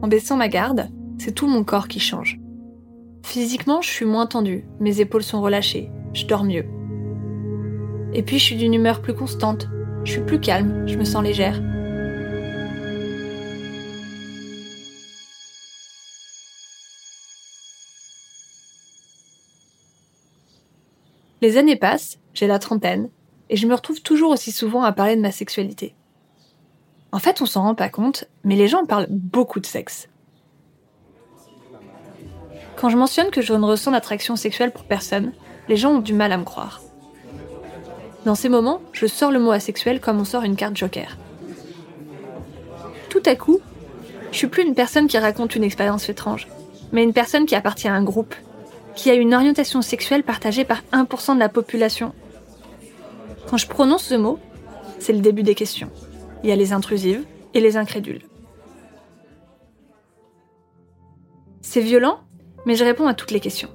En 0.00 0.08
baissant 0.08 0.36
ma 0.36 0.48
garde, 0.48 0.88
c'est 1.18 1.34
tout 1.34 1.46
mon 1.46 1.64
corps 1.64 1.86
qui 1.86 2.00
change. 2.00 2.40
Physiquement, 3.22 3.82
je 3.82 3.90
suis 3.90 4.06
moins 4.06 4.26
tendue, 4.26 4.64
mes 4.80 5.00
épaules 5.00 5.22
sont 5.22 5.42
relâchées, 5.42 5.90
je 6.14 6.24
dors 6.24 6.44
mieux. 6.44 6.64
Et 8.14 8.22
puis 8.22 8.38
je 8.38 8.44
suis 8.44 8.56
d'une 8.56 8.74
humeur 8.74 9.02
plus 9.02 9.14
constante, 9.14 9.68
je 10.04 10.12
suis 10.12 10.22
plus 10.22 10.40
calme, 10.40 10.88
je 10.88 10.96
me 10.96 11.04
sens 11.04 11.22
légère. 11.22 11.62
Les 21.42 21.58
années 21.58 21.74
passent, 21.74 22.20
j'ai 22.34 22.46
la 22.46 22.60
trentaine, 22.60 23.10
et 23.50 23.56
je 23.56 23.66
me 23.66 23.74
retrouve 23.74 24.00
toujours 24.00 24.30
aussi 24.30 24.52
souvent 24.52 24.84
à 24.84 24.92
parler 24.92 25.16
de 25.16 25.20
ma 25.20 25.32
sexualité. 25.32 25.96
En 27.10 27.18
fait, 27.18 27.42
on 27.42 27.46
s'en 27.46 27.62
rend 27.62 27.74
pas 27.74 27.88
compte, 27.88 28.26
mais 28.44 28.54
les 28.54 28.68
gens 28.68 28.86
parlent 28.86 29.08
beaucoup 29.10 29.58
de 29.58 29.66
sexe. 29.66 30.08
Quand 32.76 32.90
je 32.90 32.96
mentionne 32.96 33.30
que 33.30 33.42
je 33.42 33.54
ne 33.54 33.64
ressens 33.64 33.90
d'attraction 33.90 34.36
sexuelle 34.36 34.70
pour 34.70 34.84
personne, 34.84 35.32
les 35.68 35.76
gens 35.76 35.94
ont 35.94 35.98
du 35.98 36.12
mal 36.12 36.30
à 36.30 36.36
me 36.36 36.44
croire. 36.44 36.80
Dans 38.24 38.36
ces 38.36 38.48
moments, 38.48 38.80
je 38.92 39.06
sors 39.06 39.32
le 39.32 39.40
mot 39.40 39.50
asexuel 39.50 40.00
comme 40.00 40.20
on 40.20 40.24
sort 40.24 40.44
une 40.44 40.54
carte 40.54 40.76
joker. 40.76 41.16
Tout 43.08 43.22
à 43.26 43.34
coup, 43.34 43.58
je 44.30 44.36
suis 44.36 44.46
plus 44.46 44.62
une 44.62 44.76
personne 44.76 45.08
qui 45.08 45.18
raconte 45.18 45.56
une 45.56 45.64
expérience 45.64 46.08
étrange, 46.08 46.46
mais 46.92 47.02
une 47.02 47.12
personne 47.12 47.46
qui 47.46 47.56
appartient 47.56 47.88
à 47.88 47.94
un 47.94 48.04
groupe, 48.04 48.36
qui 48.94 49.10
a 49.10 49.14
une 49.14 49.34
orientation 49.34 49.82
sexuelle 49.82 50.22
partagée 50.22 50.64
par 50.64 50.82
1% 50.92 51.34
de 51.34 51.40
la 51.40 51.48
population. 51.48 52.12
Quand 53.48 53.56
je 53.56 53.66
prononce 53.66 54.04
ce 54.04 54.14
mot, 54.14 54.38
c'est 54.98 55.12
le 55.12 55.20
début 55.20 55.42
des 55.42 55.54
questions. 55.54 55.90
Il 56.42 56.50
y 56.50 56.52
a 56.52 56.56
les 56.56 56.72
intrusives 56.72 57.24
et 57.54 57.60
les 57.60 57.76
incrédules. 57.76 58.22
C'est 61.60 61.80
violent, 61.80 62.20
mais 62.66 62.74
je 62.74 62.84
réponds 62.84 63.06
à 63.06 63.14
toutes 63.14 63.30
les 63.30 63.40
questions. 63.40 63.70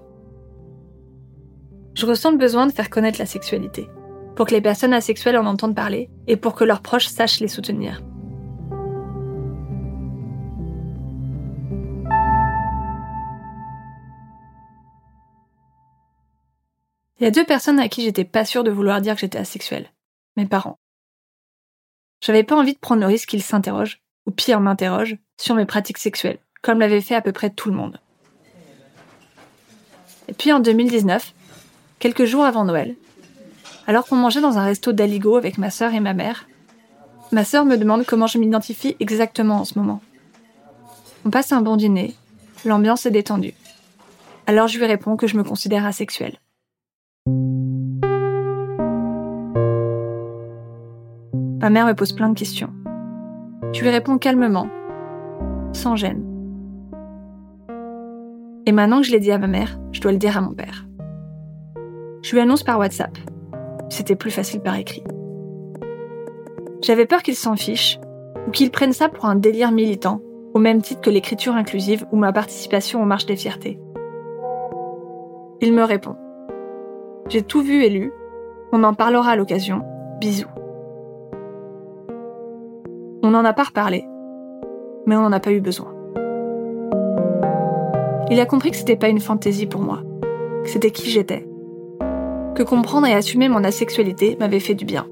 Je 1.96 2.06
ressens 2.06 2.32
le 2.32 2.38
besoin 2.38 2.68
de 2.68 2.72
faire 2.72 2.90
connaître 2.90 3.20
la 3.20 3.26
sexualité, 3.26 3.90
pour 4.36 4.46
que 4.46 4.54
les 4.54 4.62
personnes 4.62 4.94
asexuelles 4.94 5.38
en 5.38 5.46
entendent 5.48 5.76
parler 5.76 6.10
et 6.28 6.38
pour 6.38 6.54
que 6.54 6.64
leurs 6.64 6.82
proches 6.82 7.08
sachent 7.08 7.40
les 7.40 7.48
soutenir. 7.48 8.02
Il 17.20 17.24
y 17.24 17.28
a 17.28 17.32
deux 17.32 17.46
personnes 17.46 17.80
à 17.80 17.90
qui 17.90 18.04
j'étais 18.04 18.26
pas 18.26 18.46
sûre 18.46 18.64
de 18.64 18.70
vouloir 18.70 19.02
dire 19.02 19.16
que 19.16 19.22
j'étais 19.22 19.40
asexuelle. 19.40 19.92
Mes 20.36 20.46
parents. 20.46 20.78
J'avais 22.22 22.44
pas 22.44 22.56
envie 22.56 22.74
de 22.74 22.80
prendre 22.80 23.02
le 23.02 23.08
risque 23.08 23.30
qu'ils 23.30 23.42
s'interrogent, 23.42 24.02
ou 24.28 24.32
pire 24.32 24.60
m'interrogent, 24.60 25.18
sur 25.38 25.56
mes 25.56 25.66
pratiques 25.66 25.98
sexuelles, 25.98 26.38
comme 26.62 26.80
l'avait 26.80 27.02
fait 27.02 27.16
à 27.16 27.22
peu 27.22 27.32
près 27.32 27.50
tout 27.50 27.70
le 27.70 27.76
monde. 27.76 28.00
Et 30.28 30.34
puis 30.34 30.52
en 30.52 30.60
2019, 30.60 31.34
quelques 31.98 32.26
jours 32.26 32.44
avant 32.44 32.66
Noël, 32.66 32.96
alors 33.88 34.06
qu'on 34.06 34.16
mangeait 34.16 34.42
dans 34.42 34.60
un 34.60 34.64
resto 34.64 34.92
d'Aligo 34.92 35.38
avec 35.38 35.58
ma 35.58 35.72
sœur 35.72 35.94
et 35.94 36.00
ma 36.00 36.14
mère, 36.14 36.48
ma 37.32 37.46
sœur 37.46 37.66
me 37.66 37.78
demande 37.78 38.06
comment 38.06 38.28
je 38.28 38.38
m'identifie 38.38 38.96
exactement 39.00 39.62
en 39.62 39.66
ce 39.66 39.80
moment. 39.80 40.02
On 41.26 41.32
passe 41.32 41.52
un 41.52 41.62
bon 41.62 41.78
dîner, 41.78 42.14
l'ambiance 42.64 43.06
est 43.06 43.12
détendue. 43.12 43.54
Alors 44.46 44.68
je 44.68 44.78
lui 44.78 44.86
réponds 44.86 45.18
que 45.18 45.28
je 45.28 45.38
me 45.38 45.44
considère 45.44 45.86
asexuelle. 45.86 46.38
Ma 51.60 51.70
mère 51.70 51.88
me 51.88 51.94
pose 51.94 52.14
plein 52.14 52.30
de 52.30 52.38
questions. 52.38 52.70
Je 53.74 53.82
lui 53.82 53.90
réponds 53.90 54.18
calmement, 54.18 54.68
sans 55.74 55.96
gêne. 55.96 56.24
Et 58.66 58.72
maintenant 58.72 59.02
que 59.02 59.08
je 59.08 59.12
l'ai 59.12 59.20
dit 59.20 59.32
à 59.32 59.38
ma 59.38 59.48
mère, 59.48 59.80
je 59.92 60.00
dois 60.00 60.12
le 60.12 60.18
dire 60.18 60.38
à 60.38 60.42
mon 60.42 60.54
père. 60.54 60.86
Je 62.22 62.32
lui 62.32 62.40
annonce 62.40 62.64
par 62.64 62.80
WhatsApp. 62.80 63.18
C'était 63.90 64.16
plus 64.16 64.32
facile 64.32 64.62
par 64.62 64.76
écrit. 64.76 65.04
J'avais 66.82 67.06
peur 67.06 67.24
qu'il 67.24 67.36
s'en 67.36 67.56
fiche, 67.56 68.00
ou 68.48 68.52
qu'il 68.52 68.72
prenne 68.72 68.94
ça 68.94 69.10
pour 69.10 69.26
un 69.26 69.36
délire 69.36 69.72
militant, 69.72 70.22
au 70.54 70.60
même 70.60 70.82
titre 70.82 71.02
que 71.02 71.10
l'écriture 71.10 71.54
inclusive 71.54 72.06
ou 72.12 72.18
ma 72.18 72.32
participation 72.32 73.02
aux 73.02 73.06
marches 73.06 73.26
des 73.26 73.36
fiertés. 73.36 73.80
Il 75.60 75.74
me 75.74 75.84
répond. 75.84 76.16
J'ai 77.30 77.42
tout 77.42 77.62
vu 77.62 77.84
et 77.84 77.90
lu. 77.90 78.14
On 78.72 78.84
en 78.84 78.94
parlera 78.94 79.32
à 79.32 79.36
l'occasion. 79.36 79.84
Bisous. 80.20 80.48
On 83.22 83.32
n'en 83.32 83.44
a 83.44 83.52
pas 83.52 83.64
reparlé, 83.64 84.06
mais 85.06 85.18
on 85.18 85.22
n'en 85.22 85.34
a 85.34 85.42
pas 85.42 85.52
eu 85.52 85.60
besoin. 85.60 85.94
Il 88.30 88.40
a 88.40 88.46
compris 88.46 88.72
que 88.72 88.78
c'était 88.78 88.96
pas 88.96 89.10
une 89.10 89.20
fantaisie 89.20 89.66
pour 89.66 89.82
moi, 89.82 90.00
que 90.64 90.70
c'était 90.70 90.92
qui 90.92 91.10
j'étais, 91.10 91.46
que 92.56 92.64
comprendre 92.64 93.08
et 93.08 93.14
assumer 93.14 93.50
mon 93.50 93.64
asexualité 93.64 94.38
m'avait 94.40 94.62
fait 94.62 94.76
du 94.76 94.86
bien. 94.86 95.06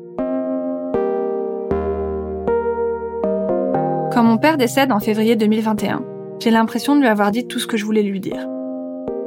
Quand 4.14 4.24
mon 4.24 4.38
père 4.38 4.56
décède 4.56 4.94
en 4.94 5.00
février 5.02 5.36
2021, 5.36 6.02
j'ai 6.40 6.52
l'impression 6.52 6.96
de 6.96 7.02
lui 7.02 7.08
avoir 7.08 7.32
dit 7.32 7.48
tout 7.48 7.60
ce 7.60 7.68
que 7.68 7.76
je 7.76 7.84
voulais 7.84 8.04
lui 8.04 8.22
dire. 8.22 8.48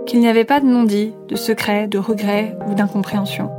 Qu'il 0.09 0.21
n'y 0.21 0.29
avait 0.29 0.47
pas 0.47 0.59
de 0.61 0.65
non-dit, 0.65 1.13
de 1.29 1.37
secret, 1.37 1.87
de 1.87 1.99
regret 1.99 2.57
ou 2.67 2.75
d'incompréhension. 2.75 3.51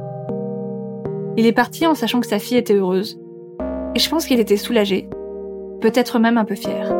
Il 1.38 1.45
est 1.45 1.53
parti 1.53 1.85
en 1.85 1.93
sachant 1.93 2.19
que 2.19 2.27
sa 2.27 2.39
fille 2.39 2.57
était 2.57 2.73
heureuse. 2.73 3.19
Et 3.93 3.99
je 3.99 4.09
pense 4.09 4.25
qu'il 4.25 4.39
était 4.39 4.57
soulagé 4.57 5.07
peut-être 5.79 6.17
même 6.17 6.39
un 6.39 6.45
peu 6.45 6.55
fier. 6.55 6.91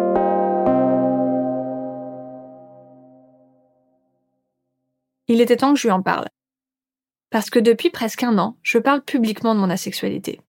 Il 5.28 5.42
était 5.42 5.58
temps 5.58 5.74
que 5.74 5.80
je 5.80 5.88
lui 5.88 5.92
en 5.92 6.04
parle. 6.04 6.28
Parce 7.32 7.50
que 7.50 7.58
depuis 7.60 7.90
presque 7.90 8.22
un 8.22 8.38
an, 8.38 8.56
je 8.62 8.78
parle 8.78 9.02
publiquement 9.02 9.56
de 9.56 9.60
mon 9.60 9.72
asexualité. 9.72 10.40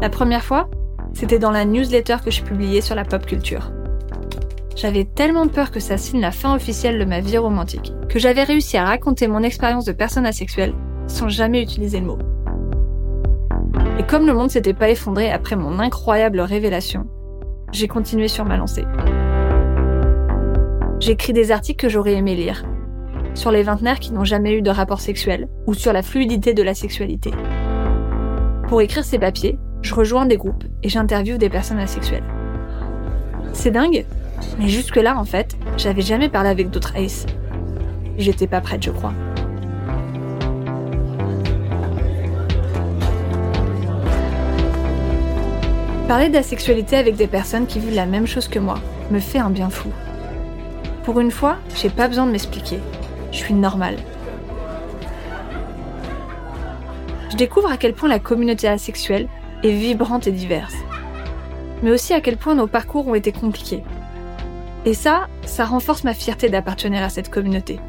La 0.00 0.10
première 0.10 0.44
fois, 0.44 0.70
c'était 1.18 1.40
dans 1.40 1.50
la 1.50 1.64
newsletter 1.64 2.18
que 2.24 2.30
je 2.30 2.44
publiais 2.44 2.80
sur 2.80 2.94
la 2.94 3.04
pop 3.04 3.26
culture. 3.26 3.72
J'avais 4.76 5.02
tellement 5.02 5.48
peur 5.48 5.72
que 5.72 5.80
ça 5.80 5.96
signe 5.96 6.20
la 6.20 6.30
fin 6.30 6.54
officielle 6.54 6.96
de 6.96 7.04
ma 7.04 7.18
vie 7.18 7.38
romantique 7.38 7.92
que 8.08 8.20
j'avais 8.20 8.44
réussi 8.44 8.76
à 8.76 8.84
raconter 8.84 9.26
mon 9.26 9.42
expérience 9.42 9.84
de 9.84 9.90
personne 9.90 10.26
asexuelle 10.26 10.74
sans 11.08 11.28
jamais 11.28 11.60
utiliser 11.60 11.98
le 11.98 12.06
mot. 12.06 12.18
Et 13.98 14.04
comme 14.04 14.28
le 14.28 14.32
monde 14.32 14.52
s'était 14.52 14.74
pas 14.74 14.90
effondré 14.90 15.28
après 15.32 15.56
mon 15.56 15.80
incroyable 15.80 16.38
révélation, 16.38 17.08
j'ai 17.72 17.88
continué 17.88 18.28
sur 18.28 18.44
ma 18.44 18.56
lancée. 18.56 18.84
J'écris 21.00 21.32
des 21.32 21.50
articles 21.50 21.84
que 21.84 21.90
j'aurais 21.92 22.14
aimé 22.14 22.36
lire, 22.36 22.64
sur 23.34 23.50
les 23.50 23.64
vingtenaires 23.64 23.98
qui 23.98 24.12
n'ont 24.12 24.24
jamais 24.24 24.52
eu 24.52 24.62
de 24.62 24.70
rapport 24.70 25.00
sexuel, 25.00 25.48
ou 25.66 25.74
sur 25.74 25.92
la 25.92 26.02
fluidité 26.02 26.54
de 26.54 26.62
la 26.62 26.74
sexualité. 26.74 27.32
Pour 28.68 28.80
écrire 28.82 29.04
ces 29.04 29.18
papiers, 29.18 29.58
je 29.82 29.94
rejoins 29.94 30.26
des 30.26 30.36
groupes 30.36 30.64
et 30.82 30.88
j'interviewe 30.88 31.38
des 31.38 31.48
personnes 31.48 31.78
asexuelles. 31.78 32.24
C'est 33.52 33.70
dingue, 33.70 34.04
mais 34.58 34.68
jusque-là, 34.68 35.18
en 35.18 35.24
fait, 35.24 35.56
j'avais 35.76 36.02
jamais 36.02 36.28
parlé 36.28 36.50
avec 36.50 36.70
d'autres 36.70 36.96
aces. 36.96 37.26
J'étais 38.16 38.46
pas 38.46 38.60
prête, 38.60 38.82
je 38.82 38.90
crois. 38.90 39.12
Parler 46.08 46.30
d'asexualité 46.30 46.96
avec 46.96 47.16
des 47.16 47.26
personnes 47.26 47.66
qui 47.66 47.78
vivent 47.78 47.94
la 47.94 48.06
même 48.06 48.26
chose 48.26 48.48
que 48.48 48.58
moi 48.58 48.78
me 49.10 49.20
fait 49.20 49.38
un 49.38 49.50
bien 49.50 49.68
fou. 49.68 49.90
Pour 51.04 51.20
une 51.20 51.30
fois, 51.30 51.58
j'ai 51.74 51.90
pas 51.90 52.08
besoin 52.08 52.26
de 52.26 52.32
m'expliquer. 52.32 52.78
Je 53.30 53.36
suis 53.36 53.54
normale. 53.54 53.96
Je 57.30 57.36
découvre 57.36 57.70
à 57.70 57.76
quel 57.76 57.92
point 57.92 58.08
la 58.08 58.18
communauté 58.18 58.68
asexuelle 58.68 59.28
est 59.62 59.72
vibrante 59.72 60.26
et 60.26 60.32
diverse. 60.32 60.74
Mais 61.82 61.90
aussi 61.90 62.14
à 62.14 62.20
quel 62.20 62.36
point 62.36 62.54
nos 62.54 62.66
parcours 62.66 63.06
ont 63.08 63.14
été 63.14 63.32
compliqués. 63.32 63.82
Et 64.84 64.94
ça, 64.94 65.28
ça 65.44 65.64
renforce 65.64 66.04
ma 66.04 66.14
fierté 66.14 66.48
d'appartenir 66.48 67.02
à 67.02 67.08
cette 67.08 67.30
communauté. 67.30 67.80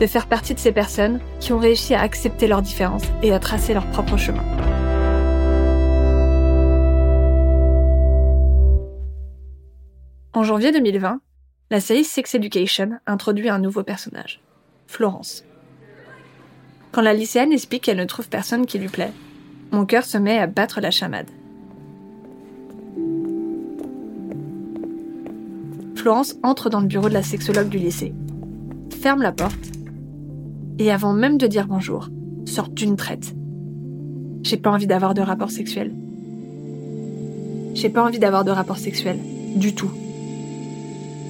De 0.00 0.06
faire 0.06 0.26
partie 0.26 0.54
de 0.54 0.58
ces 0.58 0.72
personnes 0.72 1.20
qui 1.40 1.52
ont 1.52 1.58
réussi 1.58 1.94
à 1.94 2.00
accepter 2.00 2.46
leurs 2.46 2.62
différences 2.62 3.04
et 3.22 3.32
à 3.32 3.38
tracer 3.38 3.74
leur 3.74 3.86
propre 3.86 4.16
chemin. 4.16 4.44
En 10.34 10.44
janvier 10.44 10.72
2020, 10.72 11.20
la 11.70 11.80
série 11.80 12.04
Sex 12.04 12.34
Education 12.34 12.98
introduit 13.06 13.48
un 13.48 13.58
nouveau 13.58 13.82
personnage, 13.82 14.40
Florence. 14.86 15.44
Quand 16.90 17.02
la 17.02 17.14
lycéenne 17.14 17.52
explique 17.52 17.84
qu'elle 17.84 17.96
ne 17.96 18.04
trouve 18.04 18.28
personne 18.28 18.66
qui 18.66 18.78
lui 18.78 18.88
plaît, 18.88 19.12
mon 19.72 19.86
cœur 19.86 20.04
se 20.04 20.18
met 20.18 20.38
à 20.38 20.46
battre 20.46 20.80
la 20.80 20.90
chamade. 20.90 21.30
Florence 25.96 26.36
entre 26.42 26.68
dans 26.68 26.80
le 26.80 26.86
bureau 26.86 27.08
de 27.08 27.14
la 27.14 27.22
sexologue 27.22 27.68
du 27.68 27.78
lycée, 27.78 28.12
ferme 29.00 29.22
la 29.22 29.32
porte, 29.32 29.70
et 30.78 30.90
avant 30.90 31.12
même 31.12 31.38
de 31.38 31.46
dire 31.46 31.66
bonjour, 31.66 32.08
sort 32.44 32.68
d'une 32.68 32.96
traite. 32.96 33.34
J'ai 34.42 34.56
pas 34.56 34.70
envie 34.70 34.86
d'avoir 34.86 35.14
de 35.14 35.22
rapport 35.22 35.50
sexuel. 35.50 35.94
J'ai 37.74 37.88
pas 37.88 38.04
envie 38.04 38.18
d'avoir 38.18 38.44
de 38.44 38.50
rapport 38.50 38.78
sexuel, 38.78 39.18
du 39.56 39.74
tout. 39.74 39.90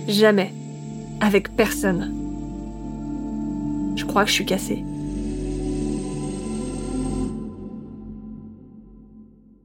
Jamais. 0.08 0.52
Avec 1.20 1.54
personne. 1.54 2.12
Je 3.94 4.04
crois 4.04 4.24
que 4.24 4.30
je 4.30 4.34
suis 4.34 4.46
cassée. 4.46 4.84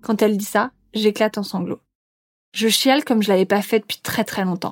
Quand 0.07 0.21
elle 0.21 0.37
dit 0.37 0.45
ça, 0.45 0.71
j'éclate 0.93 1.37
en 1.37 1.43
sanglots. 1.43 1.81
Je 2.53 2.69
chiale 2.69 3.03
comme 3.03 3.21
je 3.21 3.27
l'avais 3.27 3.45
pas 3.45 3.61
fait 3.61 3.79
depuis 3.79 3.99
très 4.01 4.23
très 4.23 4.45
longtemps. 4.45 4.71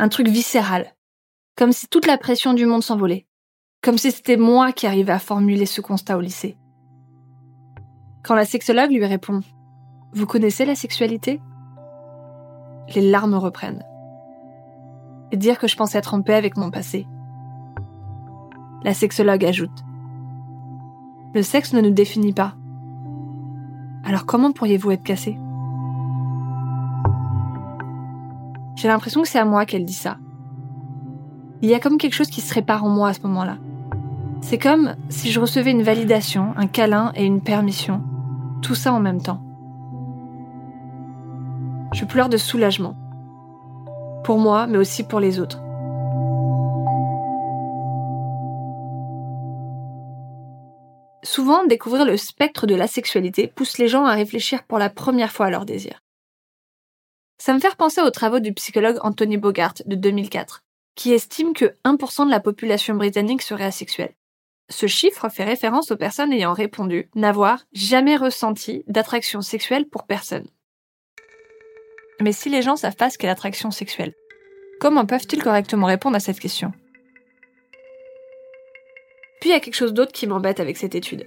Un 0.00 0.08
truc 0.08 0.26
viscéral. 0.26 0.96
Comme 1.56 1.70
si 1.70 1.86
toute 1.86 2.04
la 2.04 2.18
pression 2.18 2.52
du 2.52 2.66
monde 2.66 2.82
s'envolait. 2.82 3.28
Comme 3.80 3.96
si 3.96 4.10
c'était 4.10 4.36
moi 4.36 4.72
qui 4.72 4.88
arrivais 4.88 5.12
à 5.12 5.20
formuler 5.20 5.66
ce 5.66 5.80
constat 5.80 6.16
au 6.16 6.20
lycée. 6.20 6.56
Quand 8.24 8.34
la 8.34 8.44
sexologue 8.44 8.90
lui 8.90 9.06
répond 9.06 9.40
Vous 10.14 10.26
connaissez 10.26 10.64
la 10.64 10.74
sexualité? 10.74 11.40
Les 12.96 13.08
larmes 13.08 13.36
reprennent. 13.36 13.84
Et 15.30 15.36
dire 15.36 15.60
que 15.60 15.68
je 15.68 15.76
pense 15.76 15.94
être 15.94 16.14
en 16.14 16.22
paix 16.22 16.34
avec 16.34 16.56
mon 16.56 16.72
passé. 16.72 17.06
La 18.82 18.94
sexologue 18.94 19.44
ajoute 19.44 19.84
Le 21.36 21.42
sexe 21.42 21.72
ne 21.72 21.80
nous 21.80 21.92
définit 21.92 22.32
pas. 22.32 22.57
Alors 24.04 24.26
comment 24.26 24.52
pourriez-vous 24.52 24.90
être 24.92 25.02
cassé? 25.02 25.38
J'ai 28.76 28.88
l'impression 28.88 29.22
que 29.22 29.28
c'est 29.28 29.38
à 29.38 29.44
moi 29.44 29.66
qu'elle 29.66 29.84
dit 29.84 29.92
ça. 29.92 30.18
Il 31.62 31.68
y 31.68 31.74
a 31.74 31.80
comme 31.80 31.98
quelque 31.98 32.14
chose 32.14 32.30
qui 32.30 32.40
se 32.40 32.54
répare 32.54 32.84
en 32.84 32.88
moi 32.88 33.08
à 33.08 33.12
ce 33.12 33.22
moment-là. 33.22 33.56
C'est 34.40 34.58
comme 34.58 34.94
si 35.08 35.32
je 35.32 35.40
recevais 35.40 35.72
une 35.72 35.82
validation, 35.82 36.54
un 36.56 36.68
câlin 36.68 37.12
et 37.16 37.24
une 37.24 37.40
permission. 37.40 38.02
Tout 38.62 38.76
ça 38.76 38.92
en 38.92 39.00
même 39.00 39.20
temps. 39.20 39.42
Je 41.92 42.04
pleure 42.04 42.28
de 42.28 42.36
soulagement. 42.36 42.94
Pour 44.22 44.38
moi, 44.38 44.66
mais 44.66 44.78
aussi 44.78 45.02
pour 45.02 45.20
les 45.20 45.40
autres. 45.40 45.60
Souvent, 51.22 51.64
découvrir 51.64 52.04
le 52.04 52.16
spectre 52.16 52.66
de 52.66 52.74
la 52.74 52.86
sexualité 52.86 53.48
pousse 53.48 53.78
les 53.78 53.88
gens 53.88 54.04
à 54.04 54.14
réfléchir 54.14 54.62
pour 54.64 54.78
la 54.78 54.90
première 54.90 55.32
fois 55.32 55.46
à 55.46 55.50
leur 55.50 55.64
désir. 55.64 56.00
Ça 57.38 57.54
me 57.54 57.60
fait 57.60 57.74
penser 57.76 58.00
aux 58.00 58.10
travaux 58.10 58.40
du 58.40 58.52
psychologue 58.52 58.98
Anthony 59.02 59.36
Bogart 59.36 59.74
de 59.86 59.94
2004, 59.94 60.64
qui 60.94 61.12
estime 61.12 61.54
que 61.54 61.74
1% 61.84 62.26
de 62.26 62.30
la 62.30 62.40
population 62.40 62.94
britannique 62.94 63.42
serait 63.42 63.64
asexuelle. 63.64 64.14
Ce 64.70 64.86
chiffre 64.86 65.28
fait 65.28 65.44
référence 65.44 65.90
aux 65.90 65.96
personnes 65.96 66.32
ayant 66.32 66.52
répondu 66.52 67.08
n'avoir 67.14 67.64
jamais 67.72 68.16
ressenti 68.16 68.84
d'attraction 68.86 69.40
sexuelle 69.40 69.88
pour 69.88 70.04
personne. 70.04 70.46
Mais 72.20 72.32
si 72.32 72.48
les 72.48 72.62
gens 72.62 72.76
savent 72.76 72.96
pas 72.96 73.10
ce 73.10 73.16
qu'est 73.16 73.28
l'attraction 73.28 73.70
sexuelle, 73.70 74.14
comment 74.80 75.06
peuvent-ils 75.06 75.42
correctement 75.42 75.86
répondre 75.86 76.16
à 76.16 76.20
cette 76.20 76.40
question? 76.40 76.72
Puis 79.40 79.50
il 79.50 79.52
y 79.52 79.56
a 79.56 79.60
quelque 79.60 79.74
chose 79.74 79.94
d'autre 79.94 80.12
qui 80.12 80.26
m'embête 80.26 80.60
avec 80.60 80.76
cette 80.76 80.94
étude. 80.94 81.26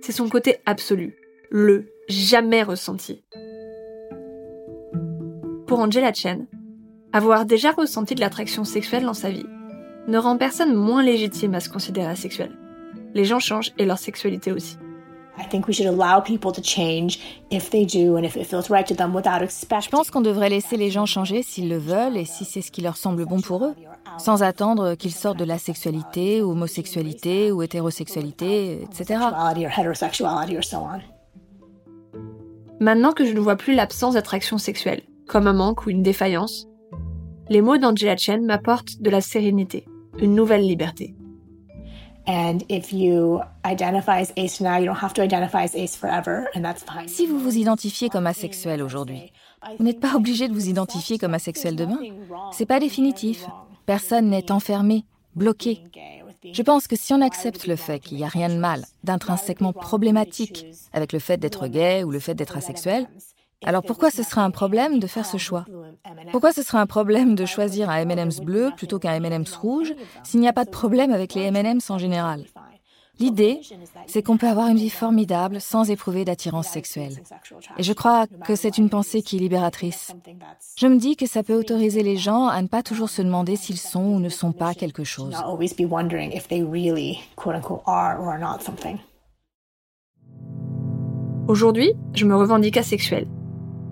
C'est 0.00 0.12
son 0.12 0.28
côté 0.28 0.56
absolu, 0.66 1.16
le 1.50 1.92
jamais 2.08 2.62
ressenti. 2.62 3.22
Pour 5.66 5.80
Angela 5.80 6.12
Chen, 6.12 6.46
avoir 7.12 7.44
déjà 7.44 7.72
ressenti 7.72 8.14
de 8.14 8.20
l'attraction 8.20 8.64
sexuelle 8.64 9.04
dans 9.04 9.14
sa 9.14 9.30
vie 9.30 9.46
ne 10.06 10.18
rend 10.18 10.38
personne 10.38 10.74
moins 10.74 11.02
légitime 11.02 11.54
à 11.54 11.60
se 11.60 11.68
considérer 11.68 12.06
asexuel 12.06 12.56
les 13.14 13.24
gens 13.24 13.40
changent 13.40 13.72
et 13.78 13.84
leur 13.84 13.98
sexualité 13.98 14.52
aussi. 14.52 14.76
Je 19.82 19.88
pense 19.88 20.10
qu'on 20.10 20.20
devrait 20.20 20.48
laisser 20.48 20.76
les 20.76 20.90
gens 20.90 21.06
changer 21.06 21.42
s'ils 21.42 21.68
le 21.68 21.78
veulent 21.78 22.16
et 22.16 22.24
si 22.24 22.44
c'est 22.44 22.60
ce 22.60 22.70
qui 22.70 22.82
leur 22.82 22.96
semble 22.96 23.24
bon 23.24 23.40
pour 23.40 23.64
eux, 23.64 23.74
sans 24.18 24.42
attendre 24.42 24.94
qu'ils 24.94 25.14
sortent 25.14 25.38
de 25.38 25.44
la 25.44 25.58
sexualité, 25.58 26.42
homosexualité 26.42 27.52
ou 27.52 27.62
hétérosexualité, 27.62 28.82
etc. 28.82 29.20
Maintenant 32.80 33.12
que 33.12 33.24
je 33.24 33.32
ne 33.32 33.40
vois 33.40 33.56
plus 33.56 33.74
l'absence 33.74 34.14
d'attraction 34.14 34.56
sexuelle, 34.58 35.02
comme 35.26 35.46
un 35.46 35.52
manque 35.52 35.86
ou 35.86 35.90
une 35.90 36.02
défaillance, 36.02 36.68
les 37.48 37.60
mots 37.60 37.78
d'Angela 37.78 38.16
Chen 38.16 38.44
m'apportent 38.44 39.00
de 39.00 39.10
la 39.10 39.20
sérénité, 39.20 39.86
une 40.18 40.34
nouvelle 40.34 40.66
liberté. 40.66 41.14
Si 47.06 47.26
vous 47.26 47.38
vous 47.38 47.56
identifiez 47.56 48.10
comme 48.10 48.26
asexuel 48.26 48.82
aujourd'hui, 48.82 49.32
vous 49.78 49.84
n'êtes 49.84 50.00
pas 50.00 50.14
obligé 50.14 50.46
de 50.46 50.52
vous 50.52 50.68
identifier 50.68 51.16
comme 51.16 51.32
asexuel 51.32 51.74
demain. 51.74 51.98
C'est 52.52 52.66
pas 52.66 52.80
définitif. 52.80 53.46
Personne 53.86 54.28
n'est 54.28 54.52
enfermé, 54.52 55.06
bloqué. 55.36 55.80
Je 56.52 56.62
pense 56.62 56.86
que 56.86 56.96
si 56.96 57.14
on 57.14 57.22
accepte 57.22 57.66
le 57.66 57.76
fait 57.76 57.98
qu'il 57.98 58.18
n'y 58.18 58.24
a 58.24 58.28
rien 58.28 58.50
de 58.50 58.58
mal, 58.58 58.84
d'intrinsèquement 59.04 59.72
problématique 59.72 60.66
avec 60.92 61.14
le 61.14 61.20
fait 61.20 61.38
d'être 61.38 61.66
gay 61.66 62.04
ou 62.04 62.10
le 62.10 62.20
fait 62.20 62.34
d'être 62.34 62.58
asexuel, 62.58 63.08
alors 63.64 63.82
pourquoi 63.82 64.10
ce 64.10 64.22
serait 64.22 64.40
un 64.40 64.50
problème 64.50 65.00
de 65.00 65.06
faire 65.06 65.26
ce 65.26 65.36
choix? 65.36 65.64
Pourquoi 66.30 66.52
ce 66.52 66.62
serait 66.62 66.78
un 66.78 66.86
problème 66.86 67.34
de 67.34 67.44
choisir 67.44 67.90
un 67.90 67.96
M&M's 67.98 68.40
bleu 68.40 68.70
plutôt 68.76 68.98
qu'un 68.98 69.14
M&M's 69.14 69.56
rouge 69.56 69.94
s'il 70.22 70.40
n'y 70.40 70.48
a 70.48 70.52
pas 70.52 70.64
de 70.64 70.70
problème 70.70 71.12
avec 71.12 71.34
les 71.34 71.42
M&M's 71.42 71.90
en 71.90 71.98
général? 71.98 72.44
L'idée, 73.20 73.60
c'est 74.06 74.22
qu'on 74.22 74.36
peut 74.36 74.46
avoir 74.46 74.68
une 74.68 74.76
vie 74.76 74.90
formidable 74.90 75.60
sans 75.60 75.90
éprouver 75.90 76.24
d'attirance 76.24 76.68
sexuelle. 76.68 77.14
Et 77.76 77.82
je 77.82 77.92
crois 77.92 78.28
que 78.46 78.54
c'est 78.54 78.78
une 78.78 78.88
pensée 78.88 79.22
qui 79.22 79.36
est 79.36 79.40
libératrice. 79.40 80.12
Je 80.76 80.86
me 80.86 80.98
dis 80.98 81.16
que 81.16 81.26
ça 81.26 81.42
peut 81.42 81.58
autoriser 81.58 82.04
les 82.04 82.16
gens 82.16 82.46
à 82.46 82.62
ne 82.62 82.68
pas 82.68 82.84
toujours 82.84 83.10
se 83.10 83.22
demander 83.22 83.56
s'ils 83.56 83.78
sont 83.78 84.04
ou 84.04 84.20
ne 84.20 84.28
sont 84.28 84.52
pas 84.52 84.72
quelque 84.72 85.02
chose. 85.02 85.34
Aujourd'hui, 91.48 91.94
je 92.14 92.24
me 92.24 92.36
revendique 92.36 92.76
asexuelle 92.76 93.26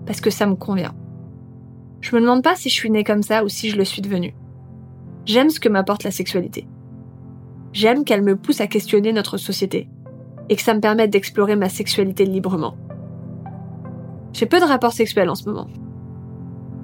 parce 0.07 0.21
que 0.21 0.31
ça 0.31 0.47
me 0.47 0.55
convient. 0.55 0.95
Je 2.01 2.15
me 2.15 2.21
demande 2.21 2.43
pas 2.43 2.55
si 2.55 2.69
je 2.69 2.73
suis 2.73 2.89
née 2.89 3.03
comme 3.03 3.21
ça 3.21 3.43
ou 3.43 3.49
si 3.49 3.69
je 3.69 3.77
le 3.77 3.83
suis 3.83 4.01
devenue. 4.01 4.33
J'aime 5.25 5.49
ce 5.49 5.59
que 5.59 5.69
m'apporte 5.69 6.03
la 6.03 6.11
sexualité. 6.11 6.65
J'aime 7.73 8.05
qu'elle 8.05 8.23
me 8.23 8.37
pousse 8.37 8.61
à 8.61 8.67
questionner 8.67 9.11
notre 9.11 9.37
société 9.37 9.89
et 10.49 10.55
que 10.55 10.61
ça 10.61 10.73
me 10.73 10.79
permette 10.79 11.11
d'explorer 11.11 11.57
ma 11.57 11.69
sexualité 11.69 12.25
librement. 12.25 12.77
J'ai 14.31 14.45
peu 14.45 14.59
de 14.59 14.65
rapports 14.65 14.93
sexuels 14.93 15.29
en 15.29 15.35
ce 15.35 15.45
moment. 15.45 15.67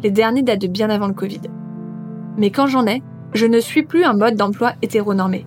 Les 0.04 0.12
derniers 0.12 0.44
datent 0.44 0.62
de 0.62 0.68
bien 0.68 0.90
avant 0.90 1.08
le 1.08 1.14
Covid. 1.14 1.42
Mais 2.38 2.52
quand 2.52 2.68
j'en 2.68 2.86
ai, 2.86 3.02
je 3.34 3.46
ne 3.46 3.60
suis 3.60 3.84
plus 3.84 4.04
un 4.04 4.14
mode 4.14 4.36
d'emploi 4.36 4.74
hétéronormé. 4.82 5.46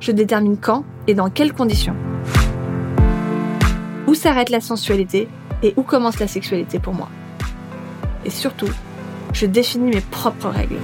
Je 0.00 0.10
détermine 0.10 0.56
quand 0.56 0.84
et 1.06 1.14
dans 1.14 1.30
quelles 1.30 1.52
conditions. 1.52 1.94
Où 4.08 4.14
s'arrête 4.14 4.50
la 4.50 4.60
sensualité 4.60 5.28
et 5.62 5.74
où 5.76 5.82
commence 5.82 6.18
la 6.18 6.28
sexualité 6.28 6.78
pour 6.78 6.94
moi. 6.94 7.08
Et 8.24 8.30
surtout, 8.30 8.70
je 9.32 9.46
définis 9.46 9.90
mes 9.90 10.00
propres 10.00 10.48
règles. 10.48 10.78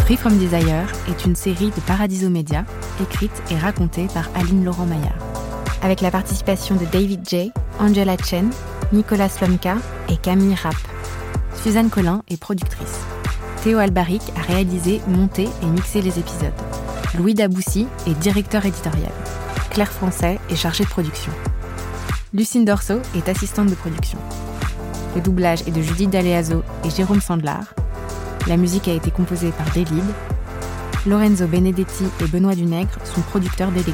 Free 0.00 0.16
From 0.16 0.36
Desire 0.38 0.88
est 1.08 1.24
une 1.24 1.36
série 1.36 1.70
de 1.70 1.80
Paradiso 1.86 2.28
Media, 2.28 2.64
écrite 3.00 3.42
et 3.50 3.56
racontée 3.56 4.08
par 4.12 4.28
Aline 4.34 4.64
Laurent 4.64 4.86
Maillard. 4.86 5.18
Avec 5.82 6.00
la 6.00 6.10
participation 6.10 6.74
de 6.74 6.84
David 6.84 7.28
J., 7.28 7.52
Angela 7.78 8.16
Chen, 8.16 8.50
Nicolas 8.92 9.28
Slomka 9.28 9.76
et 10.08 10.16
Camille 10.16 10.56
Rapp. 10.56 10.74
Suzanne 11.62 11.90
Collin 11.90 12.22
est 12.28 12.40
productrice. 12.40 13.09
Théo 13.62 13.78
Albaric 13.78 14.22
a 14.36 14.40
réalisé, 14.40 15.02
monté 15.06 15.46
et 15.62 15.66
mixé 15.66 16.00
les 16.00 16.18
épisodes. 16.18 16.54
Louis 17.18 17.34
Daboussi 17.34 17.86
est 18.06 18.14
directeur 18.14 18.64
éditorial. 18.64 19.12
Claire 19.68 19.92
Français 19.92 20.38
est 20.48 20.56
chargée 20.56 20.84
de 20.84 20.88
production. 20.88 21.30
Lucine 22.32 22.64
Dorso 22.64 22.94
est 23.14 23.28
assistante 23.28 23.68
de 23.68 23.74
production. 23.74 24.18
Le 25.14 25.20
doublage 25.20 25.60
est 25.66 25.72
de 25.72 25.82
Judith 25.82 26.08
D'Aleazo 26.08 26.62
et 26.86 26.90
Jérôme 26.90 27.20
Sandlar. 27.20 27.74
La 28.46 28.56
musique 28.56 28.88
a 28.88 28.94
été 28.94 29.10
composée 29.10 29.50
par 29.50 29.70
Delid. 29.74 30.04
Lorenzo 31.06 31.46
Benedetti 31.46 32.04
et 32.22 32.28
Benoît 32.28 32.54
Dunègre 32.54 32.96
sont 33.04 33.20
producteurs 33.20 33.72
délégués. 33.72 33.92